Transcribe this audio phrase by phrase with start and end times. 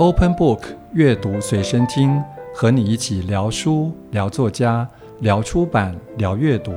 [0.00, 0.60] Open Book
[0.94, 2.24] 阅读随身听，
[2.54, 4.88] 和你一起聊书、聊作家、
[5.18, 6.72] 聊出版、聊阅读，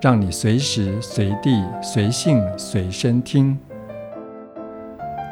[0.00, 3.58] 让你随时随地随性随身听。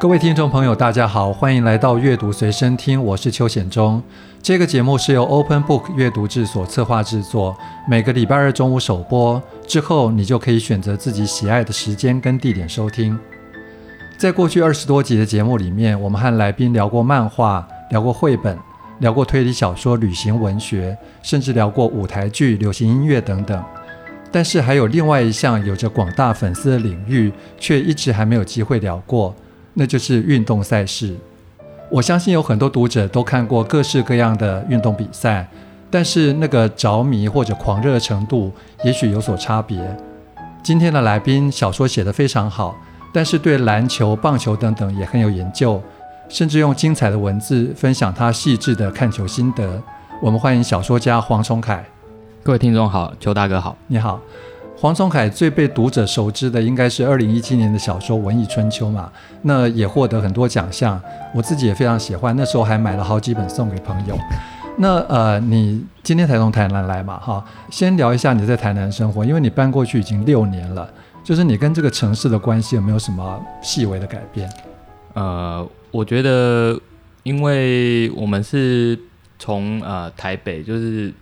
[0.01, 4.03] 各位听众朋友，大家好，欢迎来到阅读随身听，我是邱显忠。
[4.43, 7.57] 这个节目是由 Open Book 阅读制所策划制作，
[7.89, 13.17] 每个礼拜二中午首播，之后你就可以选择自己喜爱的时间跟地点收听。
[14.21, 18.55] 在过去二十多集的节目里面，我们和来宾聊过漫画，聊过绘本，
[18.99, 23.65] 聊过推理小说、旅行文学，甚至聊过舞台剧、流行音乐等等。
[24.31, 29.35] 但是还有另外一项有着广大粉丝的领域，却一直还没有机会聊过，
[29.73, 31.17] 那就是运动赛事。
[31.91, 35.49] 我相信有很多读者都看过各式各样的运动比赛，
[35.91, 38.53] 但是那个着迷或者狂热的程度，
[38.85, 39.79] 也许有所差别。
[40.63, 42.77] 今天的来宾小说写得非常好。
[43.13, 45.83] 但是对篮球、棒球等等也很有研究，
[46.29, 49.83] 甚至用精彩的文字分享他细致的看球心得。
[50.23, 51.85] 我们欢迎小说家黄崇凯。
[52.43, 54.21] 各位听众好，邱大哥好，你好。
[54.77, 59.11] 黄崇凯最被读者熟知的应该是二零一七年的小说《文艺春秋》嘛，
[59.43, 60.99] 那也获得很多奖项。
[61.35, 64.17] 我自己也非常喜欢，那时候还买了好几本送给朋友。
[64.79, 67.19] 那呃，你今天才从台南来嘛？
[67.19, 70.89] 哈，先聊一下你在台南生活，因为你搬过去已经六年了。
[71.23, 74.51] 就是你跟这个城市的关系有没有什么细微的改变？
[75.15, 76.81] 呃，我觉得，
[77.23, 78.99] 因为我们是
[79.39, 81.13] 从呃台北，就是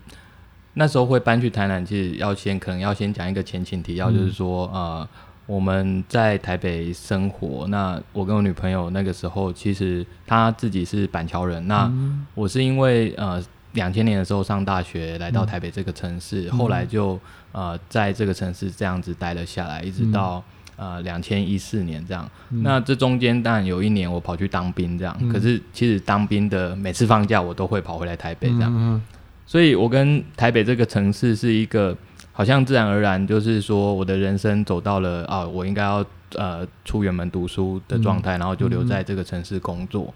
[0.75, 5.09] 那时候会搬去台南，其实要先可能要先讲一个前情提要，就是说、嗯、呃
[5.47, 11.91] 我们在台北生活，那我跟我女朋友那个时候，其实她自己是板桥人，那
[12.35, 13.43] 我是因为呃。
[13.73, 17.21] 两千年的时候上大学，来到台北这个城市，嗯、后来就
[17.59, 20.45] 呃在这个城市这样子待了下来，一直到、
[20.77, 22.31] 嗯、呃两千一四年这样。
[22.51, 28.71] 嗯、那这中间当然有一年我跑去当兵这样，嗯、可是其实当兵的每次放假我都会跑回来台北这样。
[28.73, 29.03] 嗯嗯、
[29.45, 31.97] 所以我跟台北这个城市是一个
[32.33, 36.05] 好像自然而然，就是说我的人生走到了啊，我应该要
[36.37, 40.15] 呃出远门读书的状态，嗯、然后就留在这个城市工作。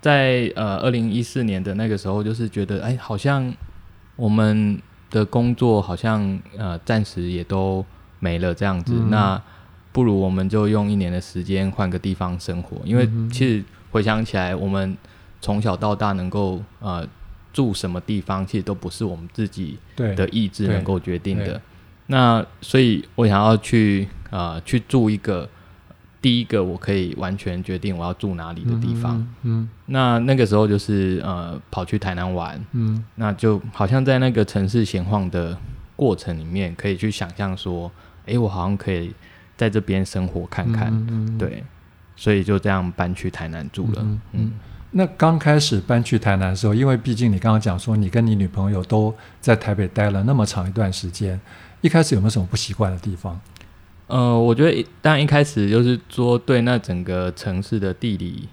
[0.00, 3.54] 在呃二零一四年的那个时候，就是觉得哎，好像
[4.16, 4.76] 我们
[5.12, 7.86] 的工作好像呃暂时也都
[8.18, 9.40] 没了这样子，嗯、那
[9.92, 12.78] 不如我们就用一年的时间换个地方生活。
[12.84, 13.62] 因为其实
[13.92, 14.96] 回想起来，我们
[15.40, 17.06] 从小到大能够呃
[17.52, 21.60] 住什么地方，其实都不是我们自己的意志能够决定的。
[22.06, 25.48] 那所以我想要去呃去住一个。
[26.22, 29.18] 第一个，我可以完全决定我要住哪里的地方。
[29.42, 32.64] 嗯，嗯，那那个时候就是呃，跑去台南玩。
[32.70, 35.58] 嗯，那就好像在那个城市闲晃的
[35.96, 37.90] 过程里面，可以去想象说，
[38.24, 39.12] 哎，我好像可以
[39.56, 40.88] 在这边生活看看。
[41.10, 41.64] 嗯，对，
[42.14, 44.06] 所以就这样搬去台南住了。
[44.30, 44.52] 嗯，
[44.92, 51.40] 那刚开始搬去台南的时候，因为毕竟你刚刚讲说，你跟你女朋友都在台北待了那么长一段时间，
[51.80, 53.40] 一开始有没有什么不习惯的地方？
[54.12, 58.46] 呃，我觉得当然一开始就是说对那整个城市的地理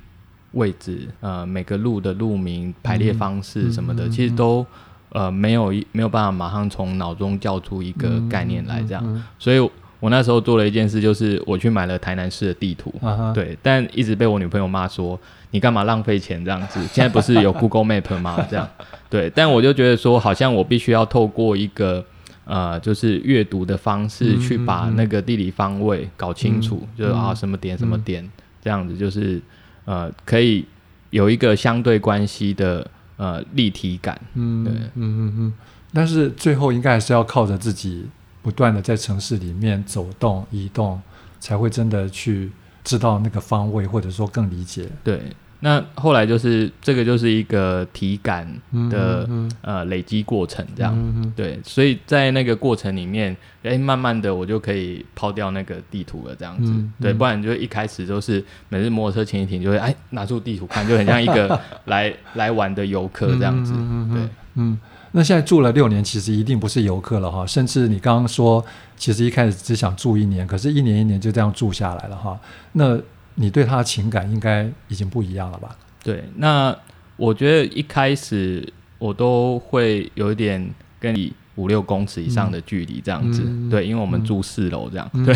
[0.53, 4.65] 位置，呃，每个路的路名、排列方式什么的，嗯、其实都
[5.09, 9.23] 呃没有没有办法马上从脑中叫出一个概念来这样。
[9.37, 9.59] 所以
[9.99, 12.93] 我那时候做了一件事，就是我去买了台南市的地图，
[13.33, 15.19] 对，但一直被我女朋友骂说，
[15.51, 16.79] 你干嘛浪费钱这样子？
[16.87, 18.47] 现在不是有 Google Map 吗？
[18.49, 18.65] 这样，
[19.09, 22.05] 对，但我就觉得说，好像我必须要透过一个。
[22.49, 29.39] 呃，就是阅读的方式去把那个地理方位搞清楚，嗯、就是啊什么点什么点、嗯、这样子，就是
[29.85, 30.65] 呃可以
[31.11, 34.19] 有一个相对关系的呃立体感。
[34.33, 35.53] 嗯，对，嗯嗯嗯。
[35.93, 38.07] 但是最后应该还是要靠着自己
[38.41, 40.99] 不断的在城市里面走动移动，
[41.39, 42.51] 才会真的去
[42.83, 44.89] 知道那个方位，或者说更理解。
[45.03, 45.21] 对。
[45.61, 48.47] 那后来就是这个，就是一个体感
[48.89, 49.27] 的、
[49.61, 64.79] 呃累积过程，这样、嗯、对，所以在那个过程里面，哎，慢慢的我就可以抛掉那个地图了，这样子，嗯、对，不然就一开始就是每次摩托车停一停，就会哎拿出地图看，就很像一个 来来玩的游客这样子，嗯、对，嗯，
[65.11, 68.63] 那现在住了六年，其实一定不是游客了哈，甚至你刚刚说，
[68.95, 72.39] 其实一开始只想住一年，可是一年一年就这样住下来了哈，
[72.71, 72.97] 那。
[73.41, 75.73] 你对他的情感应该已经不一样了吧？
[76.03, 76.75] 对，那
[77.15, 80.69] 我觉得一开始我都会有一点
[80.99, 85.33] 跟你五六公尺以上的距离这样子，嗯、对，因为我们住四楼这样，嗯、对。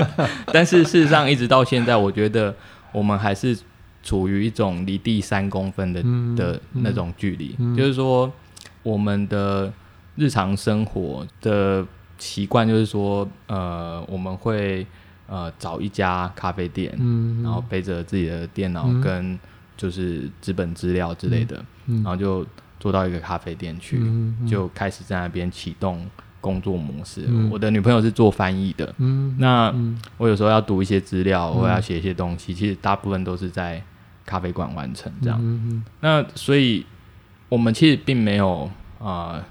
[0.50, 2.54] 但是事实上，一直到现在，我觉得
[2.90, 3.54] 我们还是
[4.02, 8.32] 处于一种离地三公分的、嗯、的那种距离，嗯、就是说
[8.82, 9.70] 我们的
[10.16, 14.86] 日常生活的习惯，就是说，呃，我们会。
[15.32, 19.40] 呃，找一家咖啡店，嗯、然后背着自己的电脑跟、嗯、
[19.78, 22.46] 就是纸本资料之类的，然后就
[22.78, 23.98] 坐到一个咖啡店去，
[24.46, 26.06] 就开始在那边启动
[26.38, 27.24] 工作模式。
[27.26, 29.74] 嗯、我的女朋友是做翻译的，嗯、那
[30.18, 33.82] 我有时候要读一些资料，嗯、我要写一些东西，其实大部分都是在
[34.26, 35.38] 咖啡馆完成这样。
[35.40, 36.84] 嗯、那所以
[37.48, 39.44] 我们其实并没有啊、呃，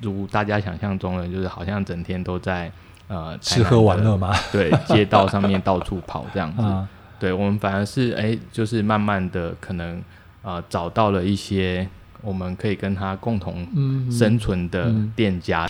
[0.00, 2.72] 如大家想象中的，就是好像整天都在
[3.12, 6.62] 呃吃喝玩乐嘛，对，街道上面到处跑这样子。
[6.62, 6.88] 啊、
[7.20, 10.02] 对，我们反而是哎，就是慢慢的可能
[10.40, 11.86] 呃找到了一些
[12.22, 13.66] 我们可以跟他共同
[14.10, 15.68] 生存的店家。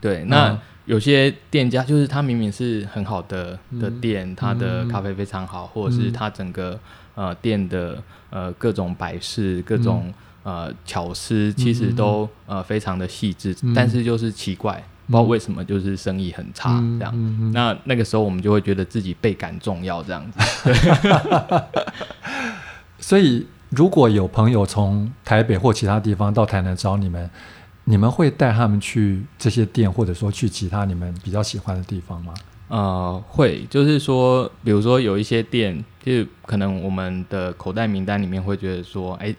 [0.00, 6.80] 对，那有些店家就是他明明是很好的的店，他的咖啡非常好，或者是他整个
[7.14, 10.10] 呃店的呃各种摆饰、各种。
[10.42, 17.12] 呃，巧思其实都、嗯、呃非常的细致，嗯、但是就是奇怪，不知道为什么就是生意很差这样。
[17.14, 20.38] 嗯嗯、那那个时候我们就会觉得自己倍感重要这样子。
[23.00, 27.28] 所以如果有朋友从台北或其他地方到台南找你们，
[27.84, 32.32] 你们会带他们去这些店，或者说去其他你们比较喜欢的地方吗？
[32.68, 39.34] 呃，会，就是说，比如说有一些店，就可能我们的口袋名单里面会觉得说，哎。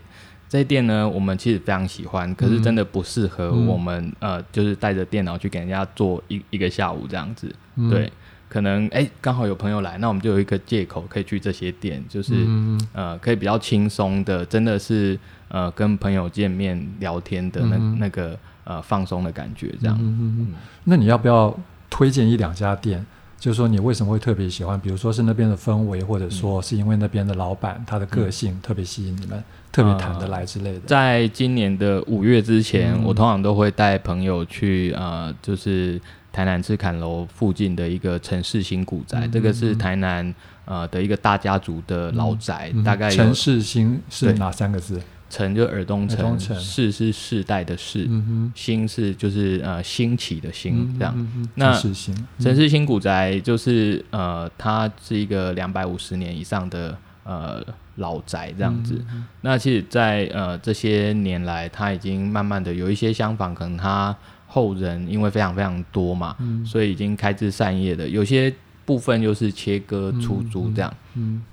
[0.51, 7.55] 这些店呢，我们其实非常喜欢，可是真的不适合我们，嗯、呃，就是带着电脑去给人家做一一个下午这样子。
[7.77, 8.11] 嗯、对，
[8.49, 15.17] 可能哎，刚好有朋友来，那我们就有一个借口可以去这些店，就是、嗯、呃，可以比较轻松的，真的是
[15.47, 19.97] 呃，跟朋友见面聊天的那、嗯、那个呃放松的感觉这样。
[20.01, 20.53] 嗯嗯、
[20.83, 21.57] 那你要不要
[21.89, 23.05] 推荐一两家店？
[23.41, 24.79] 就是说，你为什么会特别喜欢？
[24.79, 30.81] 比如说是那边的氛围，或者说是因为那边的老板他的个性特别吸引你们，嗯、特别谈得来之类的。
[30.81, 35.99] 在今年的五月之前，嗯、我通常都会带朋友去呃，就是
[36.31, 40.31] 台南赤坎楼附近的一个陈氏新古宅，嗯、这个是台南
[40.65, 45.01] 呃的一个大家族的老宅，嗯、大概陈氏新是哪三个字？
[45.31, 48.05] 陈就耳东城，世是世代的世，
[48.53, 51.15] 兴是就是呃兴起的兴，这样。
[51.55, 59.01] 那城市新古宅就是呃，它是一个两百五十年以上的呃老宅这样子。
[59.39, 64.13] 那其实，在呃这些年来，它已经慢慢的有一些厢房，可能它
[64.47, 66.35] 后人因为非常非常多嘛，
[66.65, 68.53] 所以已经开枝散叶的，有些
[68.83, 70.93] 部分就是切割出租这样。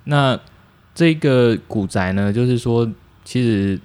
[0.03, 0.37] 那
[0.97, 2.91] 这个古宅呢，就是说。
[3.29, 3.79] 其实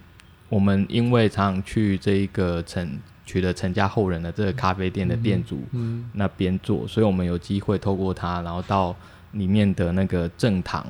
[0.47, 5.61] 我们因为常常去这一个陈取得陈家后人的这个咖啡店的店主
[6.13, 8.95] 那边做，所以我们有机会透过他，然后到
[9.33, 10.87] 里面的那个正堂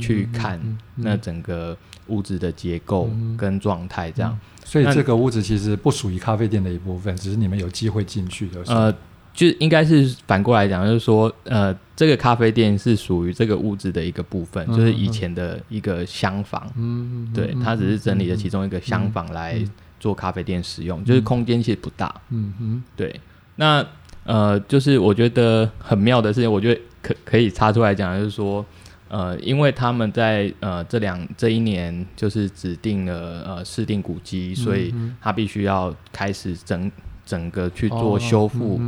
[0.00, 0.60] 去看
[0.94, 1.76] 那整个
[2.06, 4.38] 屋子的结构跟状态，这样。
[4.64, 8.62] 所以这个屋子其实不属于咖啡店的一部分，只是你们有机会进去的。
[8.68, 8.94] 呃。
[9.36, 19.62] 就应该是反过来讲，就是说，呃，这个咖啡店是属于这个物质的一个部分，就是以前的一个厢房，嗯，对，它只是整理了其中一个厢房来
[20.00, 23.20] 做咖啡店使用，就是空间其实不大，嗯哼，对。
[23.56, 23.86] 那
[24.24, 28.64] 呃，就是我觉得很妙的事情，我觉得可可以插出来讲，就是说，
[29.08, 36.90] 呃，因为他们在呃这两这一年就是指定了呃市定古迹，所以他必须要开始整。
[37.26, 38.80] 整个去做修复，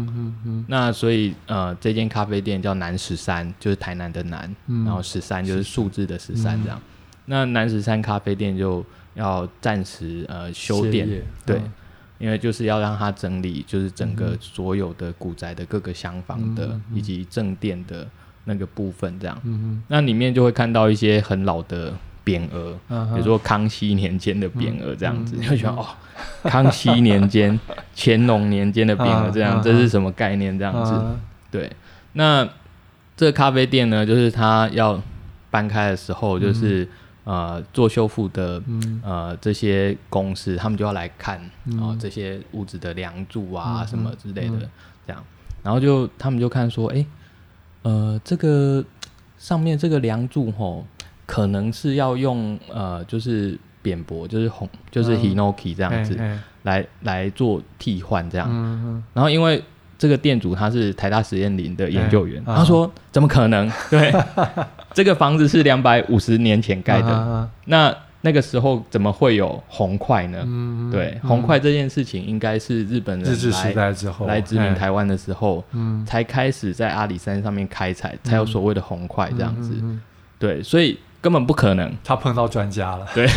[0.68, 6.78] 那所以呃，这间咖啡店叫南十三，就是台南的南，嗯、然后十三就是数字的十三这样。
[6.78, 6.82] 嗯、
[7.26, 11.08] 那南十三咖啡店就要暂时呃修店，
[11.44, 11.72] 对，嗯、
[12.18, 18.06] 因为就是要让它整理，就是整个所有的古宅的各个厢房的、嗯、以及正殿的
[18.44, 19.36] 那个部分这样。
[19.42, 21.92] 嗯、那里面就会看到一些很老的
[22.28, 22.78] 匾额，
[23.14, 25.86] 比如说康熙年间的匾额这样子，你会觉得哦。
[26.42, 27.58] 康熙年间、
[27.94, 30.58] 乾隆年间的匾额，这样这是什么概念？
[30.58, 30.92] 这样子，
[31.50, 31.70] 对。
[32.14, 32.46] 那
[33.16, 35.00] 这个咖啡店呢，就是他要
[35.48, 36.88] 搬开的时候，就是
[37.22, 38.60] 呃做修复的
[39.04, 41.38] 呃这些公司，他们就要来看
[41.80, 44.68] 啊这些屋子的梁柱啊什么之类的，
[45.06, 45.24] 这样。
[45.62, 47.06] 然后就他们就看说，哎，
[47.82, 48.84] 呃，这个
[49.38, 50.84] 上面这个梁柱吼，
[51.28, 53.56] 可能是要用呃就是。
[53.80, 56.18] 扁柏就是红，就是 Hinoki 这样子，
[56.64, 58.46] 来来做替换这样。
[58.50, 59.62] 嗯、然后因为
[59.96, 63.70] 这个店主他是台大实验林的研究员，嘿他说、啊、怎么可能？
[63.88, 64.12] 对，
[64.92, 70.42] 这个房子是两百五十年前盖的，啊、那那个时候怎么会有红块呢？
[70.44, 79.72] 嗯、对，红块这件事情应该是日本人来日治时代之后来殖民台湾的时候，嗯、才开始在阿里山上面开采，才有所谓的红块这样子。
[80.38, 80.98] 对，所以。
[81.28, 83.06] 根本不可能，他碰到专家了。
[83.14, 83.28] 对，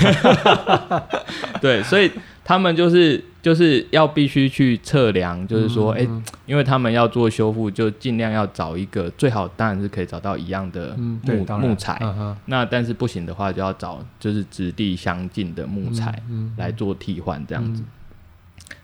[1.59, 2.09] 对，所以
[2.41, 6.07] 他们就是就是要必须去测量，就是说，哎、
[6.45, 12.33] 因为他们要做修复，就尽量要找一个最好，当然是可以找到一样的木、嗯、木材、嗯。
[12.45, 16.17] 那但是不行的话，就要找就是质地相近的木材
[16.55, 17.83] 来做替换这样子。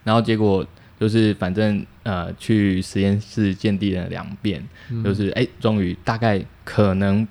[0.03, 0.67] 然后结果
[0.99, 4.61] 就是反正呃去实验室鉴定了两遍，
[4.91, 7.25] 嗯、就是哎，终于大概可能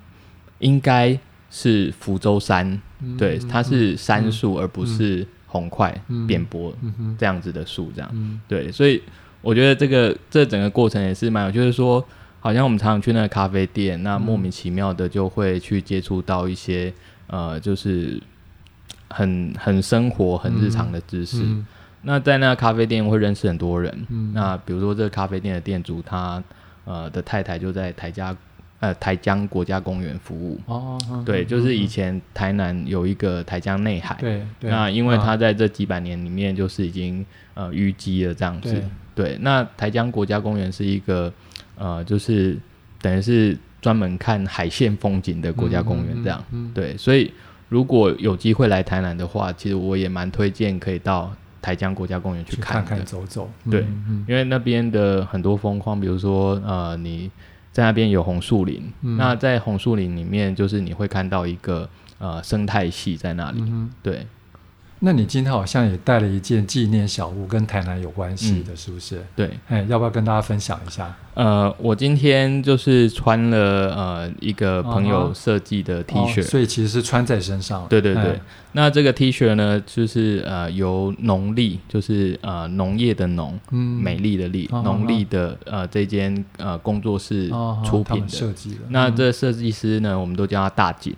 [0.60, 1.18] 应该
[1.56, 5.26] 是福州杉，嗯、对，它是杉树而不是、嗯。
[5.48, 6.74] 红块扁柏
[7.16, 9.00] 这样子的树，这样、嗯、对，所以
[9.40, 12.04] 我觉得这个这整个过程也是蛮有，就是说，
[12.40, 16.92] 好像我们常常去那个咖啡店，那莫名其妙的就会去接触到一些
[17.28, 18.20] 呃，就是
[19.08, 21.42] 很很生活、很日常的知识。
[22.02, 24.06] 那在那个咖啡店会认识很多人。
[24.10, 26.42] 嗯、那比如说这个咖啡店的店主，他
[26.84, 28.36] 呃的太太就在台家。
[28.78, 30.60] 呃，台江国家公园服务。
[30.66, 38.74] 哦，对，就是以前台南有一个台江内海，对，那因为它在这几百年里面就是已经呃淤积了这样子，
[39.14, 41.32] 对，对，那台江国家公园是一个
[41.78, 42.58] 呃，就是
[43.00, 47.32] 等于是专门看海线风景的国家公园这样，对，所以
[47.70, 53.86] 如果有机会来台南的话，其实我也蛮推荐可以到台江国家公园去看看走走，对，
[54.28, 57.30] 因为那边的很多风况，比如说呃你。
[57.76, 64.26] 在那边有红树林，嗯、那在红树林里面，就是你会看到一个呃生态系在那里，嗯、对。
[65.00, 69.16] 那你今天好像也带了一件纪念小物，跟台南有关系的，是不是？
[69.16, 71.14] 嗯、对，哎，要不要跟大家分享一下？
[71.34, 77.86] 呃，我今天就是穿了呃一个朋友设计的 T 恤，哦，所以其实是穿在身上。
[77.90, 78.40] 对对对，哎、
[78.72, 87.50] 那这个 T 恤呢，就是呃由农历，就是呃农业的农，嗯，美丽的丽，农历的呃这间呃工作室
[87.84, 88.80] 出品的设计的。
[88.88, 91.14] 那这设计师呢，我们都叫他大景。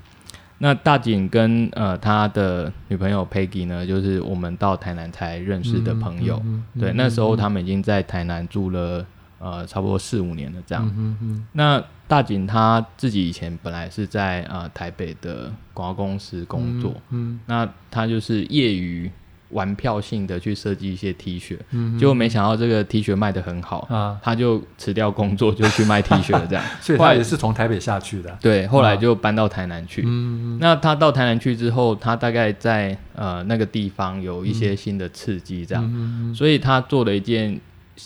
[0.59, 6.37] 那大景跟呃他的女朋友 Peggy 呢，就是我们到台南才认识的朋友。
[6.45, 9.07] 嗯嗯嗯、对，那时候他们已经在台南住了
[9.39, 11.17] 呃差不多四五年了这样。
[11.53, 16.93] 那大景他自己以前本来是在呃台北的广告公司工作。
[17.11, 19.11] 嗯嗯、那他就是业余。
[19.51, 26.65] 玩票性的去设计一些 T 恤，嗯、结果没想到这个 T 恤卖的很好，啊、他就辞掉工作就去卖 T 恤了，这样。
[26.81, 28.37] 所以他也是从台北下去的。
[28.41, 30.03] 对，后来就搬到台南去。
[30.07, 35.85] 嗯、那他到台南去之后，他大概在呃那个地方有一些新的刺激，这样。
[35.87, 37.59] 嗯、所以他做了一件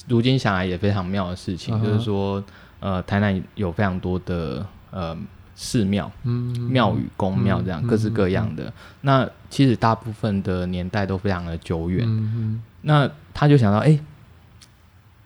[0.07, 2.43] 如今想来也非常妙的事情，嗯、就是说
[2.79, 5.17] 呃台南有非常多的呃。
[5.55, 6.11] 寺庙、
[6.71, 8.73] 庙宇、宫庙这样各式各样的，
[9.03, 12.09] 那其实大部分的年代都非常的久远。
[12.81, 13.99] 那他就想到，哎，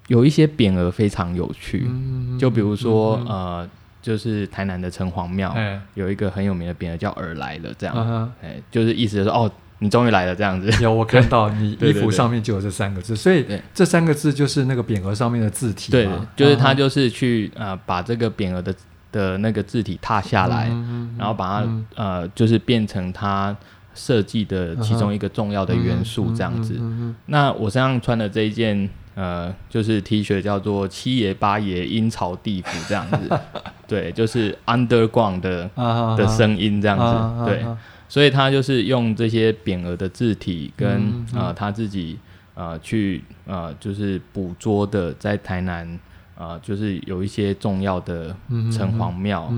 [0.09, 1.89] 有一些匾额非常有趣，
[2.37, 3.69] 就比如说，呃，
[4.03, 5.55] 就是台南的城隍庙，
[5.95, 10.69] 有一个很有名的匾额叫“尔来了”这样，哎，就是意思就是说，哦，你终于来了这样子。
[10.83, 15.93] 有我看到 你衣服上面就有这三个字，所以这三个字就是那个匾额上面的字体。
[15.93, 18.75] 对，就是他就是去呃把这个匾额的。
[19.13, 23.57] 的那个字体踏下来，嗯、然后把它、嗯、呃，就是变成它
[23.97, 26.81] 设计的其中一个重要的元素，这样子。
[27.27, 33.41] 那我身上穿的这一件呃，就是 T 恤叫做“七爷八爷阴曹地府”这样子，
[33.89, 37.77] 对，就是 underground 的、啊、的声音这样子，啊、对，啊、
[38.09, 41.47] 所以他就是用这些匾额的字体跟啊、嗯。
[41.47, 42.19] 呃、他自己
[42.55, 45.99] 呃去呃就是捕捉的在台南。
[46.37, 48.37] 啊、呃，就是有一些重要的
[48.71, 49.51] 城隍庙，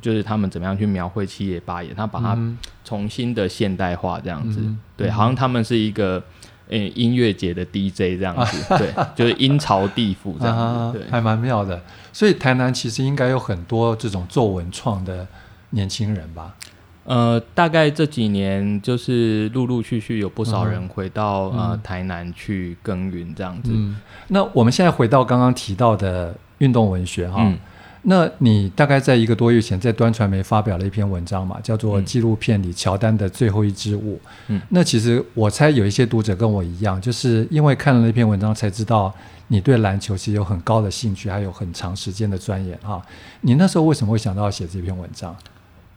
[0.00, 2.38] 就是他们怎么样去描绘七爷八爷，他把它
[2.84, 6.22] 重新的现代化这样子，嗯、对，好像他们是一个
[6.68, 11.82] 诶、欸、音乐节的 DJ 这样子， 啊、对，就是阴曹地府这样子，啊、对，还蛮妙的。
[12.12, 15.26] 所以台南其实应该有很多这种做文创的
[15.70, 16.54] 年轻人吧。
[17.04, 23.96] 呃，大概这几年就是陆陆续续有不少人回到、嗯、呃台南去耕耘这样子、嗯。
[24.28, 27.58] 那我们现在回到刚刚提到的运动文学哈，嗯、
[28.02, 34.14] 那你大概在一个多月前在端传媒发表了一篇文章嘛，叫做《纪录片里乔丹的最后一支舞》。
[34.46, 39.12] 嗯，那其实我猜有一些读者跟我一样，就是因为看了那篇文章才知道
[39.48, 43.02] 你对篮球其实有很高的兴趣，还有很长时间的钻研哈。
[43.40, 45.36] 你那时候为什么会想到要写这篇文章？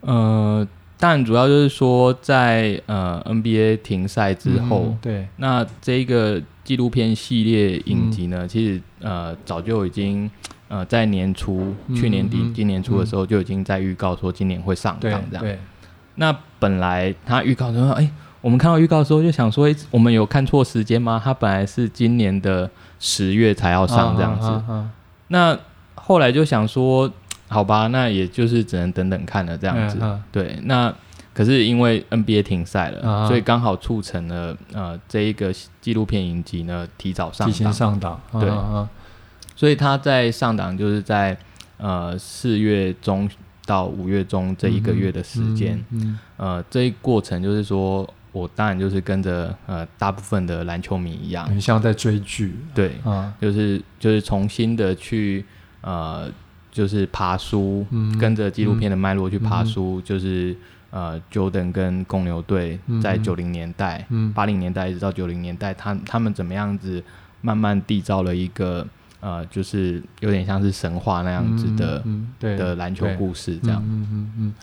[0.02, 0.68] 呃。
[0.98, 10.32] 但主要就是说在，在呃 NBA 停赛之后，嗯、对，那这个纪录片系列影集呢，嗯、其实呃早就已经
[10.70, 15.58] 呃在年初、嗯、去年底、嗯、今年初的时候就已经在预告说今年会上档这样。
[16.16, 21.22] 那本来他预告说，哎、欸，我们看到预告的时候就想说，哎、欸，我们有看错时间吗？
[21.22, 24.48] 他本来是今年的十月才要上这样子。
[24.48, 24.90] 啊啊啊啊、
[25.28, 25.60] 那
[25.96, 27.12] 后来就想说。
[27.48, 29.98] 好吧，那也就是只能等等看了这样子。
[30.02, 30.94] 嗯、对，那
[31.34, 38.90] 可是因为 NBA 停赛了，啊、所以刚好促成了呃这一个纪录片影集呢提早上档，提前上档，对，啊、
[39.56, 41.38] 所以他在上档就是在
[41.78, 43.30] 呃四月中
[43.66, 46.20] 到五月中这一个月的时间，嗯，嗯嗯。
[46.38, 55.44] 呃，这一过程就是说我当然就是跟着呃大部分的篮球迷一样，很像在追剧，对，啊，就是就是重新的去
[55.82, 56.30] 呃
[56.76, 60.56] 就是爬书，嗯、跟着纪录片的脉络去爬书，嗯、就是。
[60.92, 67.04] 呃，Jordan 跟公牛队在九零年代、八零、嗯、年代一直到九零年代，他他们怎么样子
[67.42, 68.88] 慢慢缔造了一个
[69.20, 72.02] 呃，就是有点像是神话那样子的、
[72.40, 73.84] 的篮球故事这样。
[73.86, 74.54] 嗯嗯嗯。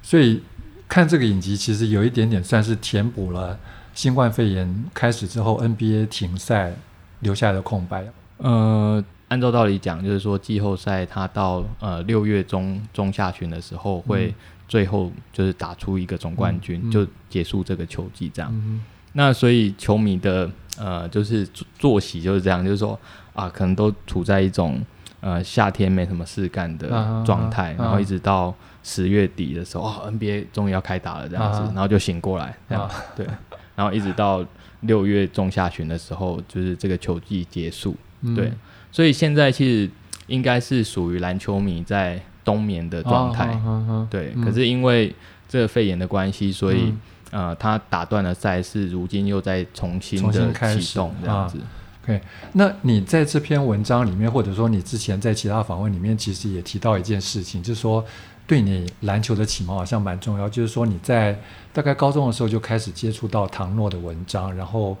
[0.00, 0.40] 所以
[0.88, 3.58] 看这个影集，其实有一点点算是填补了
[3.92, 6.72] 新冠肺炎开始之后 NBA 停赛
[7.18, 8.04] 留下来的空白。
[8.36, 14.34] 呃，按照道理讲，就是说季后赛它到呃六月中中下旬的时候会、嗯。
[14.70, 18.48] 最后就是打出一个总冠军，就结束这个球季这样。
[18.54, 18.80] 嗯、
[19.14, 21.44] 那所以球迷的呃，就是
[21.76, 22.96] 作息就是这样，就是说
[23.32, 24.80] 啊，可能都处在一种
[25.20, 26.88] 呃夏天没什么事干的
[27.26, 33.26] 状态，啊啊啊、然后一直到十月底的时候，哦，NBA 终于要开打了这样子，啊、然后就醒过来这样，啊、 对，
[33.74, 34.46] 然后一直到
[34.82, 38.52] 六月中下旬的时候，就是这个球季结束，嗯、对，
[38.90, 39.90] 所以现在其实
[40.26, 42.20] 应该是属于篮球迷在。
[42.42, 45.14] 冬眠的状态，哦哦哦、对，嗯、可是因为
[45.46, 46.84] 这个肺炎的关系，所以、
[47.32, 51.58] 嗯、呃，他打断了赛事，如今又在重新的启动这样子。
[52.02, 52.20] OK，、啊、
[52.54, 58.02] 那你在这篇文章里面，或者说你之前在其他访问里面，其实也提到一件事情，就是说
[58.46, 61.38] 对你篮球的启蒙好像蛮重要，就是说你在
[61.74, 64.96] 大概高中的时候就开始接触到唐诺的文章，然后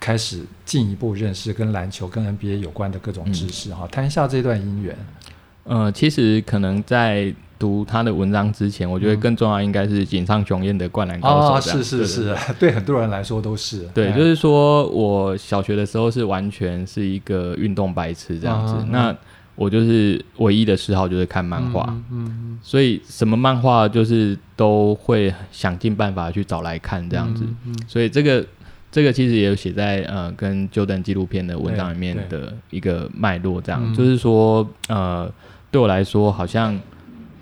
[0.00, 3.72] 开始进一步认识跟篮球、跟 NBA 有关的各种知识。
[3.74, 4.96] 哈、嗯，谈一下这段姻缘。
[5.64, 11.70] 呃，其实可能在读他的文章之前，我觉得更重要应该是井上雄彦的《灌篮高手》。
[11.76, 13.86] 哦，是是是，对，对，对， 对很多人来说都是。
[13.94, 18.72] 对，哎、就是说我小学的时候是完全是一个运动白痴这样子。
[18.72, 19.14] 啊、那
[19.54, 27.44] 我就是唯一的嗜好就是看漫画，嗯，所以什么漫画就是都会想尽办法去找来看这样子。
[27.86, 28.44] 所以这个
[28.90, 35.30] 这个其实也有写在呃跟 Jordan 纪录片的文章里面的一个脉络，这样、嗯、就是说呃。
[35.72, 36.76] 对我来说，好像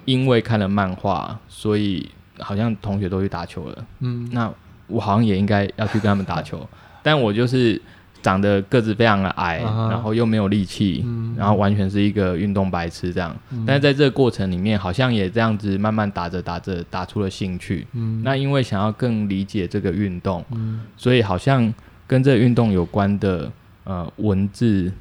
[0.05, 2.07] 因为看了漫画，所以
[2.39, 3.87] 好像同学都去打球了。
[4.01, 4.53] 嗯，那
[4.87, 6.69] 我好像也应该要去跟他们打球，
[7.03, 7.81] 但我就是
[8.29, 13.35] 长得个子非常的矮，啊、然后又没有力气，嗯、然后完全是一个运动白痴这样。
[13.51, 17.87] 嗯、但是在这个过程里面，好像也这样子慢慢打着打着打出了兴趣。
[17.95, 21.73] 嗯，那因为想要更理解这个运动，嗯、所以好像
[22.07, 23.51] 跟这个运动有关的
[23.85, 24.93] 呃文字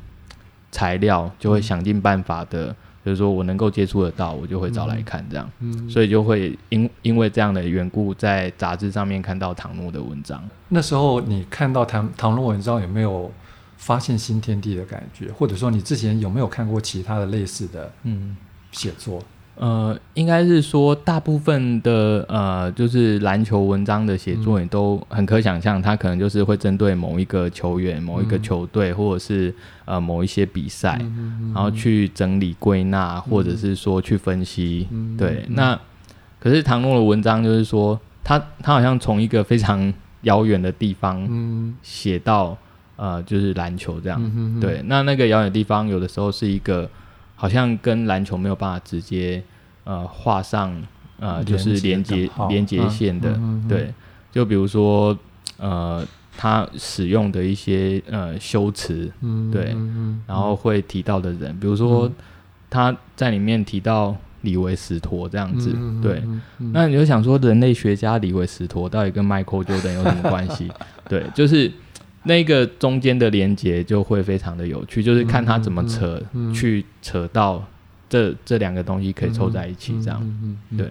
[0.71, 2.73] 材料，就会想尽办法的。
[3.07, 5.49] 就是说我能够接触得到，我就会找来看这样，
[5.89, 10.43] 所以就会因因为这样的缘故，在杂志上面看到唐诺的文章。
[10.67, 13.31] 那时候你看到唐唐诺文章，有没有
[13.77, 15.31] 发现新天地的感觉？
[15.31, 18.35] 或者说你之前有没有看过其他的类似的嗯
[18.73, 19.23] 写作？
[19.59, 29.51] 呃，应该是说，大部分的呃，就是篮球文章的写作，你都很可想象，他可能就是会针对某一个球员、某一个球队，或者是
[29.85, 31.01] 呃某一些比赛，
[31.55, 34.87] 然后去整理归纳，或者是说去分析。
[35.17, 35.79] 对，那
[36.39, 39.91] 可是唐诺的文章就是说，他他好像从一个非常
[40.21, 41.27] 遥远的地方
[41.81, 42.55] 写到
[42.95, 44.59] 呃，就是篮球这样。
[44.61, 46.87] 对，那那个遥远地方，有的时候是一个。
[47.39, 49.41] 好像跟篮球没有办法直接
[49.83, 50.75] 呃画上
[51.19, 53.93] 呃就是连接连接线的，对，
[54.31, 55.15] 就比如说
[55.57, 56.03] 呃
[56.35, 59.11] 他使用的一些呃修辞，
[59.51, 59.75] 对，
[60.25, 62.11] 然后会提到的人，比如说
[62.71, 65.71] 他在里面提到李维斯托这样子，
[66.01, 66.23] 对，
[66.73, 70.69] 那你就想说人类学家李维斯托到底跟 Michael Jordan 有什么关系？
[71.07, 71.71] 对，就是。
[72.27, 77.65] 那个中间的连接就会非常的有趣，就是看他怎么扯，嗯嗯、去扯到
[78.07, 80.19] 这这两个东西可以凑在一起，这样。
[80.21, 80.87] 嗯嗯嗯、对。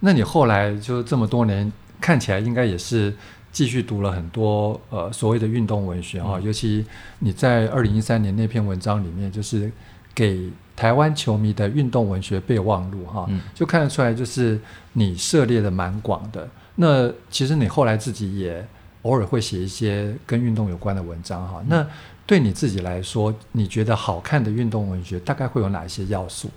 [0.00, 3.12] 那你后来就这么多年看起来，应该也是
[3.52, 6.86] 继续读了很多呃所谓的运动文学哈，嗯、尤其
[7.18, 9.70] 你在二零一三年那篇文章里面，就是
[10.14, 14.58] 给台湾球迷的运动文学备忘录哈，嗯、就看得出来，就是
[14.94, 16.48] 你涉猎的蛮广的。
[16.76, 18.66] 那其实你后来自己也。
[19.02, 21.86] 偶尔会写一些跟运动有关的文章哈，那
[22.26, 26.50] 对你自己来说，你觉得好看的运动文学大概会有哪一些要素？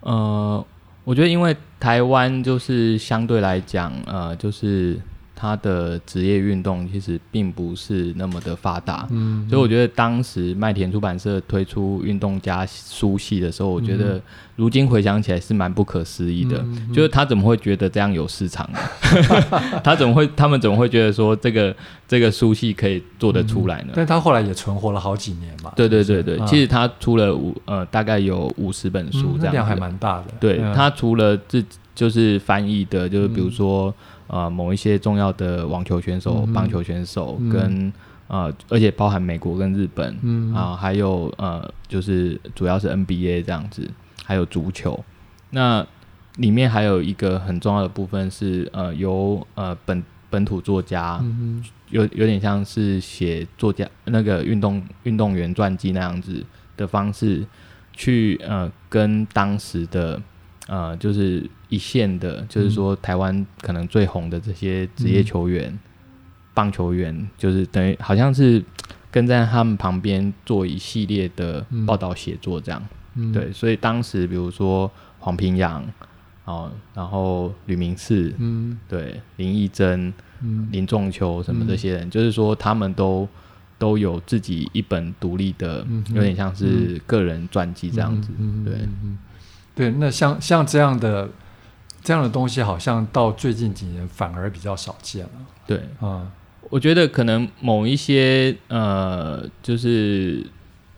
[0.00, 0.64] 呃，
[1.04, 5.00] 我觉得因为台湾就是相对来讲，呃，就是
[5.42, 14.22] 他的职业运动其实并不是那么的发达，嗯，所以我觉得当时麦田出版社推出运动家书系的时候，我觉得
[14.54, 18.78] 如今回想起来是蛮不可思议的，嗯、就是他怎么会觉得这样有市场呢？
[19.82, 21.74] 他怎么会，他们怎么会觉得说这个
[22.06, 23.88] 这个书系可以做得出来呢？
[23.88, 25.72] 嗯、但他后来也存活了好几年嘛。
[25.74, 30.26] 对对对对，嗯、其实他出了五呃大概有五十本书，这样、还蛮大的。
[30.38, 31.64] 对、嗯、他除了自
[31.96, 33.92] 就是翻译的，就是比如说。
[34.32, 37.92] 呃，某一些重要的网球选手、嗯、棒球选手跟、
[38.28, 43.86] 啊、呃，而且包含美国跟日本，嗯啊、呃，还有呃，就是主要是 NBA 这样子，
[44.24, 45.04] 还有足球。
[45.50, 45.86] 那
[46.36, 56.42] 里面还有一个很重要的部分是呃，由呃本本土作家，嗯、有有点像是写作家那个运动运动员传记那样子
[56.74, 57.46] 的方式，
[57.92, 60.18] 去呃跟当时的。
[60.68, 65.78] 呃，就是一线的，就是说台湾可能最红的这些职业球员、嗯、
[66.52, 68.62] 棒球员，就是等于好像是
[69.10, 72.82] 跟在他们旁边做一系列的报道写作这样。
[73.14, 75.82] 嗯、对，所以当时比如说黄平阳，
[76.44, 83.26] 哦，然后吕明赐，嗯，对，林义珍，嗯，林仲秋什么这些人，嗯、就是说他们都
[83.78, 88.74] 都有自己一本独立的，嗯、有点像是个人传记这样子，嗯、对。
[89.74, 91.26] 对，那像像这样的
[92.02, 95.30] 这样的东西，好像到最近几年反而比较少见了。
[95.66, 96.30] 对，嗯，
[96.68, 100.44] 我觉得可能某一些呃，就是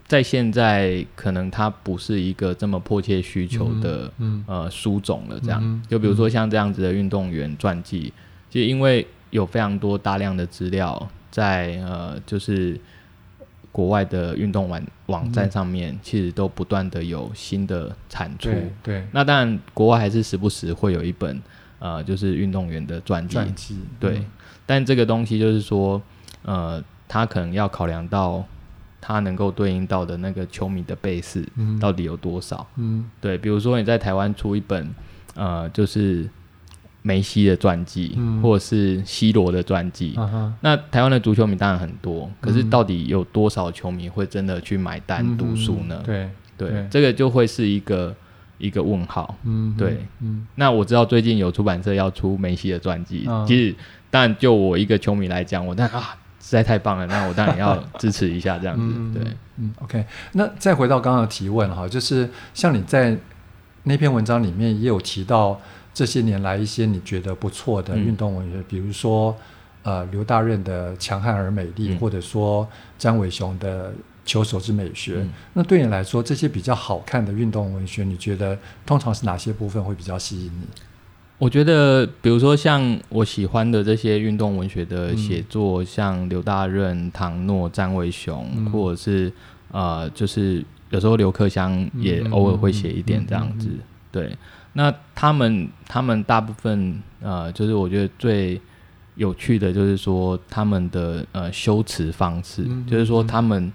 [0.06, 5.38] 在现在可能它不是一个这么迫切需求的、嗯嗯、呃书种了。
[5.40, 8.12] 这样，嗯、就比如说像这样子的运动员传记，
[8.50, 12.80] 其实因为有非常多大量的资料在呃，就是。
[13.74, 18.48] 国外的运动网网站上面，嗯、其实都不断的有新的产出。
[18.48, 21.42] 对，对，那当然国外还是时不时会有一本
[21.80, 23.34] 呃，就是运动员的传记。
[23.34, 23.76] 传记。
[23.98, 24.26] 对，嗯、
[24.64, 26.00] 但这个东西就是说，
[26.42, 28.44] 呃，他可能要考量到
[29.00, 31.44] 他能够对应到的那个球迷的 base
[31.80, 32.64] 到底有多少。
[32.76, 33.10] 嗯。
[33.20, 34.88] 对，比如说你在台湾出一本，
[35.34, 36.28] 呃，就是。
[37.06, 40.18] 梅西的传记，嗯、或者是 C 罗的传记，
[40.62, 46.00] 那台湾的足球迷当然很多，可是到底有多少球迷会真的去买单读书呢？
[46.02, 46.88] 对对，对。
[46.90, 48.14] 这个就会是一个
[48.56, 49.36] 一个问号。
[49.44, 53.76] 嗯，对，嗯，那我知道最近有出版社要出梅西的传记，嗯、其实，
[54.10, 58.94] 但就我一个球迷来讲，我但啊实在太棒了，那我当然要支持一下这样子。
[58.96, 59.22] 嗯、对，
[59.58, 63.14] 嗯，OK，那再回到刚刚的提问哈，就是像你在
[63.82, 65.60] 那篇文章里面也有提到。
[65.94, 69.34] 这些年来，一些你觉得不错的运动文学，嗯、比如说，
[69.84, 73.90] 呃，刘大任的《强悍而美丽》，嗯、或者说张伟雄的
[74.26, 75.12] 《球手之美学》。
[75.20, 80.66] 嗯、那对你来说，这些比较好看的运动文学，你觉得通常是哪些部分会比较吸引你？
[81.38, 89.32] 我觉得，比如说像我喜欢的这些运动文学的写作，嗯、像刘大任、唐诺、张伟雄，嗯、或者是
[89.70, 93.68] 呃，就是有时候刘克襄也偶尔会写一点这样子，
[94.10, 94.36] 对。
[94.74, 98.60] 那他们他们大部分呃，就是我觉得最
[99.14, 102.90] 有趣的就是说他们的呃修辞方式，嗯嗯嗯。
[102.90, 103.72] 就是说他们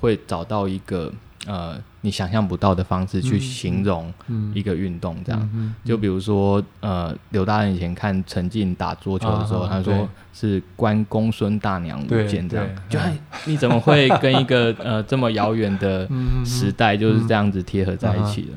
[0.00, 1.12] 会找到一个
[1.46, 4.12] 呃你想象不到的方式去形容
[4.52, 5.72] 一个运动，这样。
[5.84, 12.98] 就比如说呃，刘大人以前看陈进打桌球的时候，啊、他说是关公孙大娘舞剑这样，就
[13.46, 16.06] 你怎么会跟一个呃这么遥远的
[16.44, 18.48] 时代就是这样子贴合在一起的？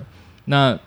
[0.45, 0.77] 那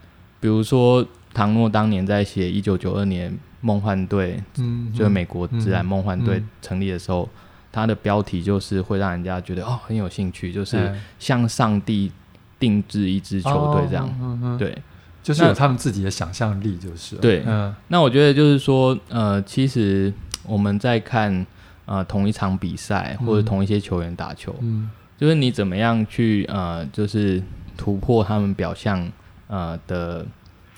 [0.40, 7.28] 比如说，唐诺当年在写一九九二年梦幻队，嗯，就是美国自然梦幻队成立的时候，
[7.72, 12.12] 他的标题就是会让人家觉得哦很有兴趣，就是向上帝
[12.58, 14.76] 定制一支球队这样，对，
[15.22, 17.16] 就是有他们自己的想象力，就是。
[17.16, 17.42] 对。
[17.46, 20.12] 嗯、那我觉得就是说，呃，其实
[20.44, 21.44] 我们在看
[21.84, 27.42] 呃同一场比赛或者同一些球员打球，嗯，就是你怎么样去呃，就是
[27.76, 29.10] 突破他们表象。
[29.48, 30.24] 呃的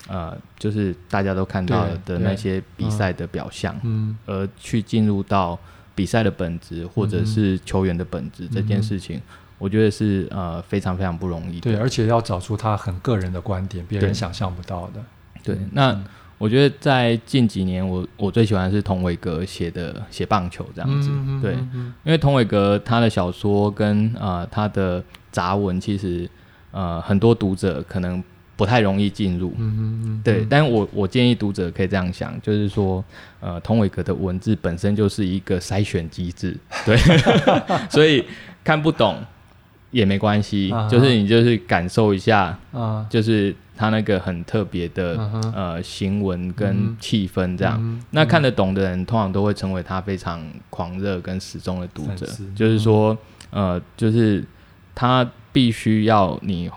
[0.09, 5.57] 呃，就是大家都看到的那些比赛的表象，嗯，而去进入到
[5.93, 9.21] 比赛的本质，或者是球员的本质、嗯、这件事情，
[9.59, 11.61] 我觉得是呃非常非常不容易的。
[11.61, 15.01] 对，而且要找出他很个人的观点，别人想象不到的。
[15.43, 15.97] 对，那
[16.39, 21.09] 我觉得在近几年我，我我最喜欢的是童伟格写的写棒球这样子。
[21.11, 21.53] 嗯、对，
[22.03, 26.27] 因为童伟格他的小说跟呃他的杂文，其实
[26.71, 28.21] 呃很多读者可能。
[28.61, 33.03] 不太容易进入，嗯嗯嗯，对，但我我建议读者可以这样想，就是说，
[33.39, 36.95] 呃，童伟格的文字本身就是一个筛选机制， 对，
[37.89, 38.23] 所以
[38.63, 39.17] 看不懂
[39.89, 47.79] 也没关系，啊、就是你就是感受一下，啊，就是他那个很特别的、啊、呃行文跟气氛这样。
[47.81, 52.27] 嗯、那看得懂的人，通常都会成为他非常狂热跟始终的读者。
[52.55, 53.17] 就是说，
[53.49, 54.45] 呃，就是
[54.93, 56.69] 他必须要你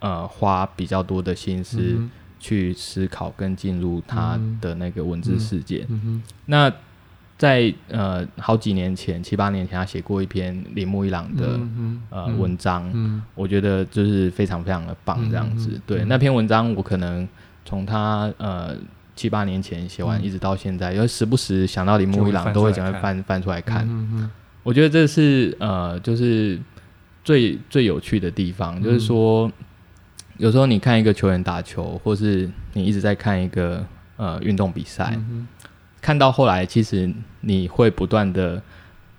[0.00, 1.78] 呃花比较多的心思。
[1.80, 2.10] 嗯
[2.42, 5.86] 去思考跟进入他的那个文字世界。
[6.46, 6.72] 那
[7.36, 15.72] 在呃好几年前，七八年前，他写过一篇铃木一朗的、嗯、呃、嗯、文章、嗯，我觉得就是非常非常的棒，这样子。
[15.74, 17.28] 嗯、对、嗯、那篇文章，我可能
[17.66, 18.74] 从他呃
[19.14, 23.86] 七八年前写完，一直到现在，因、嗯、为时不时想到铃木一朗，都会想要翻翻出来看。
[24.62, 26.58] 我觉得这是呃就是
[27.22, 29.52] 最最有趣的地方，嗯、就是说。
[30.40, 33.84] 有时候你看一个球员打球，或是你一直在看一个
[34.16, 35.46] 呃运动比赛、嗯，
[36.00, 38.60] 看到后来，其实你会不断的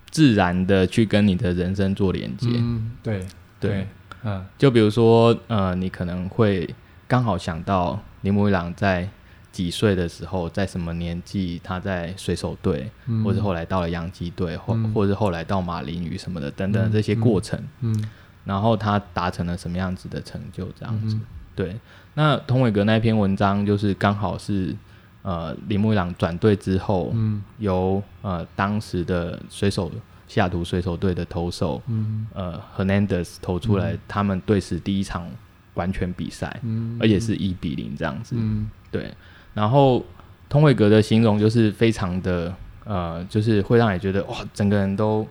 [0.09, 2.47] 自然的去跟你的人生做连接。
[2.49, 3.19] 嗯，对
[3.59, 3.87] 对，对，
[4.23, 6.67] 嗯，就比如说呃，你可能会
[7.07, 9.07] 刚好想到铃木一朗在
[9.51, 17.63] 几岁的时候，在什么年纪他在水手队、嗯，或者后来到了洋基队，或、嗯、或者后来到马林鱼什么的等等这些过程。
[17.81, 18.09] 嗯。
[18.45, 20.67] 嗯然后他达成了什么样子的成就？
[20.71, 21.21] 这样子、嗯，
[21.55, 21.75] 对。
[22.15, 24.75] 那通伟格那篇文章就是刚好是
[25.21, 29.91] 呃铃木一朗转队之后，嗯、由呃当时的水手
[30.27, 35.29] 西雅图水手队的投手、嗯、呃 Hernandez 投出来，他们队史第一场
[35.75, 38.67] 完全比赛，嗯、而且是一比零这样子、嗯。
[38.89, 39.13] 对。
[39.53, 40.03] 然后
[40.49, 42.51] 通伟格的形容就是非常的
[42.85, 45.27] 呃，就是会让你觉得哇，整个人都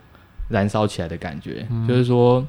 [0.49, 2.47] 燃烧起来的感觉，嗯、就是说。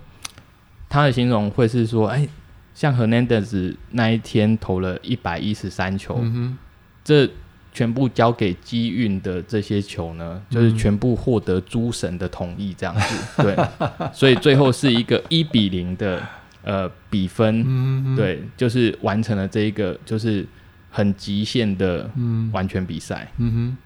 [0.92, 2.28] 他的形容会是说，哎，
[2.76, 6.58] 像 Hernandez 那一天投了一百一十三球、嗯，
[7.02, 7.30] 这
[7.72, 16.22] 全部交给机运的这些球呢，就是全部获得诸神的同意，这样子、嗯， 对，所以最后是一个一比零的
[16.62, 20.46] 呃比分、嗯，对，就是完成了这一个就是
[20.90, 22.12] 很极限的
[22.52, 23.78] 完全比赛，嗯哼，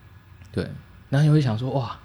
[0.51, 0.67] 对，
[1.09, 1.99] 然后你会想说，哇，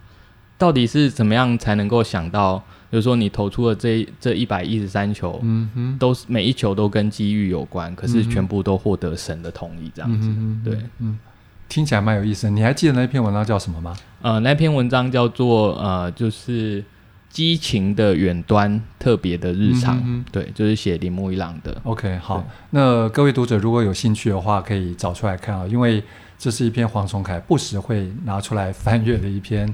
[0.59, 2.63] 到底是怎么样才能够想到？
[2.91, 11.19] 就是说，你投出的这这一百一十三球，嗯哼，都是每一球都跟机遇有关，可是全部都获得神的同意，这样子，嗯、对，嗯，
[11.69, 12.51] 听起来蛮有意思。
[12.51, 13.97] 你还记得那篇文章叫什么吗？
[14.23, 16.85] 呃，那篇文章叫做呃，就是
[17.29, 21.81] 激情的远端，特别的日常，嗯、对，就是写铃木一朗的。
[21.85, 26.03] OK，好，那各位读者如果有兴趣的话，可以找出来看啊，因为
[26.37, 29.73] 这是一篇黄崇凯不时会拿出来翻阅的一篇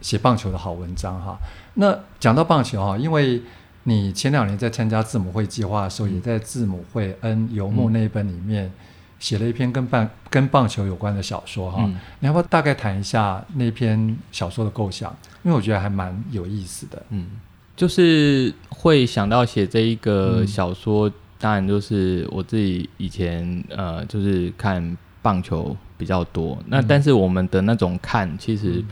[0.00, 1.38] 写棒球的好文章哈。
[1.74, 3.40] 那讲到棒球哈，因为
[3.84, 8.70] 你前两年在参加字母会计划的时候，嗯、也在字母会 N 游牧那一本里面
[9.18, 11.96] 写了一篇跟棒跟棒球有关的小说哈、嗯。
[12.20, 15.14] 你要不要大概谈一下那篇小说的构想？
[15.42, 17.02] 因为我觉得还蛮有意思的。
[17.10, 17.28] 嗯，
[17.74, 26.58] 就是会想到写这一个小说，嗯、当然就是我自己以前呃，就是看棒球比较多。
[26.66, 28.84] 那但是我们的那种看，其实、嗯。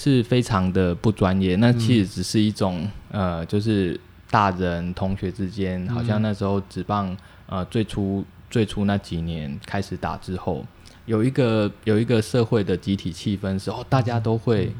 [0.00, 10.64] 是非常的不专业，那其实只是一种、嗯、呃，就是大人同学之间、嗯，好像那时候职棒呃最初最初那几年开始打之后，
[11.06, 14.72] 有一个有一个社会的集体气氛时候，大家都会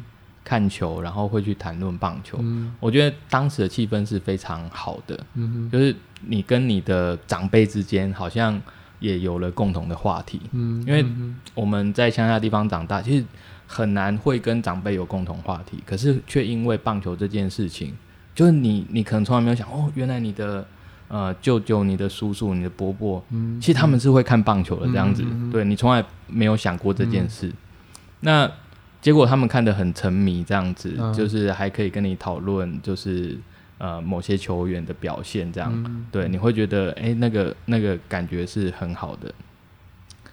[0.45, 2.73] 看球，然后会去谈论棒球、嗯。
[2.79, 8.63] 我觉得当时的气氛是非常好的，嗯、就是你跟你的长辈之间好像
[9.01, 11.05] 也有了共同的话题，嗯、因为
[11.57, 13.25] 我们在乡下地方长大，其实。
[13.71, 17.95] 很难会跟长辈有共同话题，可是却因为棒球这件事情，
[18.35, 20.67] 就是你，你可能从来没有想哦，原来你的
[21.07, 27.55] 呃舅舅、你的叔叔、你的伯伯，嗯，其实他们是会看棒球的这样子，嗯、对你从来没有想过这件事，嗯、
[28.21, 28.51] 那
[29.03, 33.37] 结果他们看得很沉迷，这样子、嗯，就是还可以跟你讨论，就是
[33.77, 39.31] 呃某些球员的表现这样，嗯、对，你会觉得哎、欸，那个那个感觉是很好的。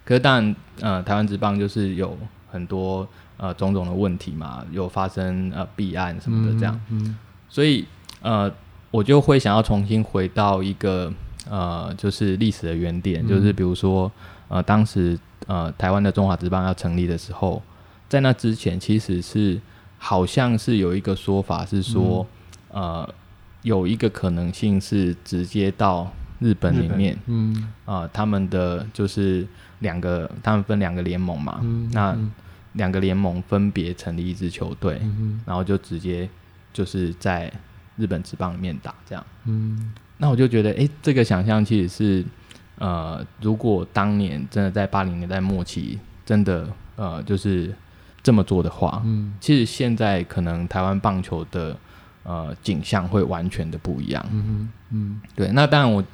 [0.06, 2.16] 可是当然，呃，台湾职棒就是有
[2.50, 3.06] 很多。
[3.38, 7.04] 呃，种种的问题嘛，有发生呃弊案什么的这样，嗯。
[7.04, 7.18] 嗯、
[7.50, 7.84] 所以
[8.22, 8.50] 呃，
[8.90, 11.12] 我就会想要重新回到一个
[11.50, 14.10] 呃，就是历史的原点，嗯、就是比如说
[14.48, 17.62] 呃，当时呃，台湾的中华职棒要成立的时候，
[18.08, 19.60] 在那之前其实是
[19.98, 22.26] 好像是有一个说法是说，
[22.72, 23.14] 嗯、呃，
[23.60, 27.54] 有一个可能性是直接到日本里面，嗯。
[27.84, 29.46] 啊、呃，他们的就是
[29.80, 32.12] 两个，他们分两个联盟嘛，嗯、那。
[32.12, 32.32] 嗯
[32.76, 36.28] 两个联盟分别成立一支球队，嗯，然后就直接
[36.72, 37.52] 就是在
[37.96, 39.26] 日本职棒里面打这样。
[39.44, 42.24] 嗯，那我就觉得，哎，这个想象其实是，
[42.78, 47.74] 呃，如果当年真的在八零年代末期，真的呃就是
[48.22, 51.76] 这么做的话，嗯，其实现在可能台湾棒球的
[52.24, 54.24] 呃景象会完全的不一样。
[54.30, 55.48] 嗯嗯，对。
[55.52, 56.04] 那当然我，我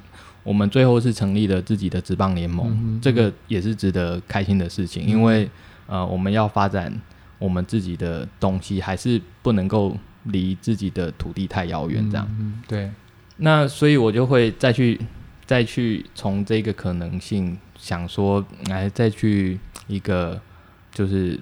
[0.43, 5.49] 我们最后是成立了自己的职棒联盟，嗯，这个也是值得开心的事情，嗯、因为
[5.87, 6.93] 呃我们要发展
[7.39, 12.27] 我们自己的东西，还是不能够离自己的土地太遥远，这样。
[12.39, 12.91] 嗯，对。
[13.37, 14.99] 那所以，我就会再去
[15.45, 20.39] 再去从这个可能性想说，来再去一个
[20.91, 21.39] 就是。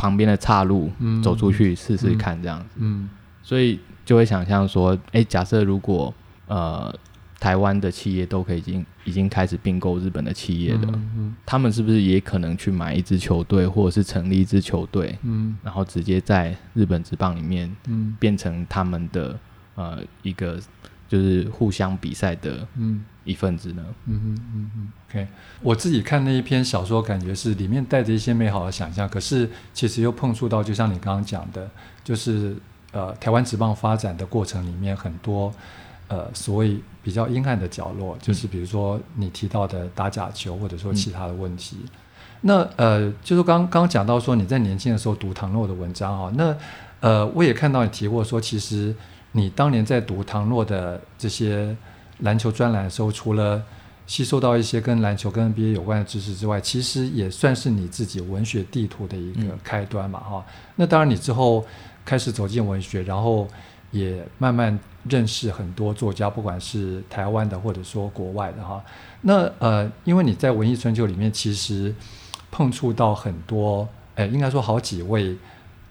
[0.00, 0.92] 旁边的岔路，
[1.24, 2.66] 走出去试试看，这样子。
[2.76, 3.10] 嗯，嗯，
[3.42, 6.14] 所以就会想象说，哎、欸，假设如果
[6.46, 6.94] 呃
[7.40, 19.38] 台湾的企业都可以已经已经开始并购日本的企业了，嗯嗯，他们是不是也可能去买一支球队，或者是成立一支球队，嗯，然后直接在日本职棒里面，嗯，变成他们的
[19.74, 20.60] 呃一个
[21.08, 23.04] 就是互相比赛的，嗯。
[23.24, 23.84] 一份子呢？
[24.06, 25.28] 嗯嗯嗯嗯，OK。
[25.60, 31.70] 我自己看那一篇小说，感觉是里面带着一些美好的想象，可是其实又碰触到，就像你刚刚讲的，
[32.02, 32.56] 就是
[32.90, 35.52] 呃，台湾职棒发展的过程里面很多
[36.08, 41.76] 呃所谓比较阴暗的角落，就是比如说你提到的打假球，或者说其他的问题。
[41.82, 41.88] 嗯、
[42.40, 46.56] 那呃，就是刚刚讲到说你在年轻的时候读唐诺的文章啊，那
[47.00, 48.94] 呃，我也看到你提过说，其实
[49.32, 51.76] 你当年在读唐诺的这些。
[52.22, 53.62] 篮球专栏的时候，除了
[54.04, 60.52] 吸收到一些跟篮球、跟 NBA 有关的知识之外，其实也算是你自己文学地图的一个开端嘛，哈、嗯。
[60.74, 61.64] 那当然，你之后
[62.04, 63.46] 开始走进文学，然后
[63.92, 64.76] 也慢慢
[65.08, 68.82] 认识很多作家，不管是台湾的或者说国外的哈。
[69.22, 71.94] 那呃，因为你在文艺春秋里面，其实
[72.50, 75.36] 碰触到很多，哎，应该说好几位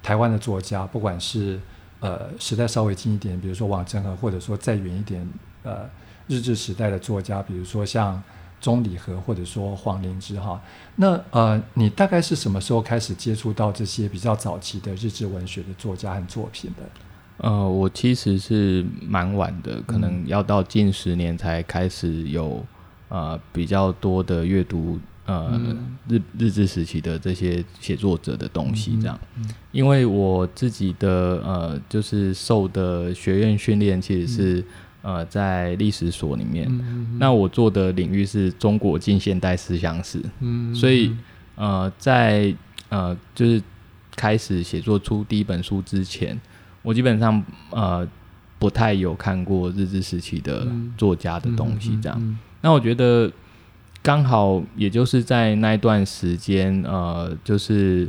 [0.02, 1.60] 台湾的作家，不管是
[2.00, 5.28] 呃时代稍微近一点，比如说王祯和，或者说再远一点，
[5.64, 5.90] 呃。
[6.30, 8.22] 日治时代的作家，比如说像
[8.60, 10.62] 钟理和，或者说黄灵芝哈，
[10.98, 16.84] 那呃，你大概是什么时候开始接触到这些比较早期的日治文学的作家和作品的？
[17.38, 22.66] 呃，我其实是蛮晚的，可能要到近十年才开始有
[23.10, 29.44] 呃比较多的阅读呃、嗯、日日治时期的这些写作者的东西这样，嗯。
[29.44, 34.60] 嗯、因为我自己的呃就是受的学院训练其实是。
[34.60, 34.66] 嗯。
[35.04, 36.68] 呃，在历史所里面，
[37.18, 40.22] 那我做的领域是中国近现代思想史，
[40.76, 41.16] 所以
[41.56, 42.54] 呃，在
[42.90, 43.62] 呃就是
[44.18, 46.38] 开始写作出第一本书之前，
[46.88, 48.08] 我基本上呃
[48.58, 50.66] 不太有看过日治时期的
[50.98, 52.40] 作家的东西，这样，嗯嗯嗯。
[52.62, 53.30] 那我觉得
[54.02, 58.08] 刚好也就是在那一段时间，呃，就是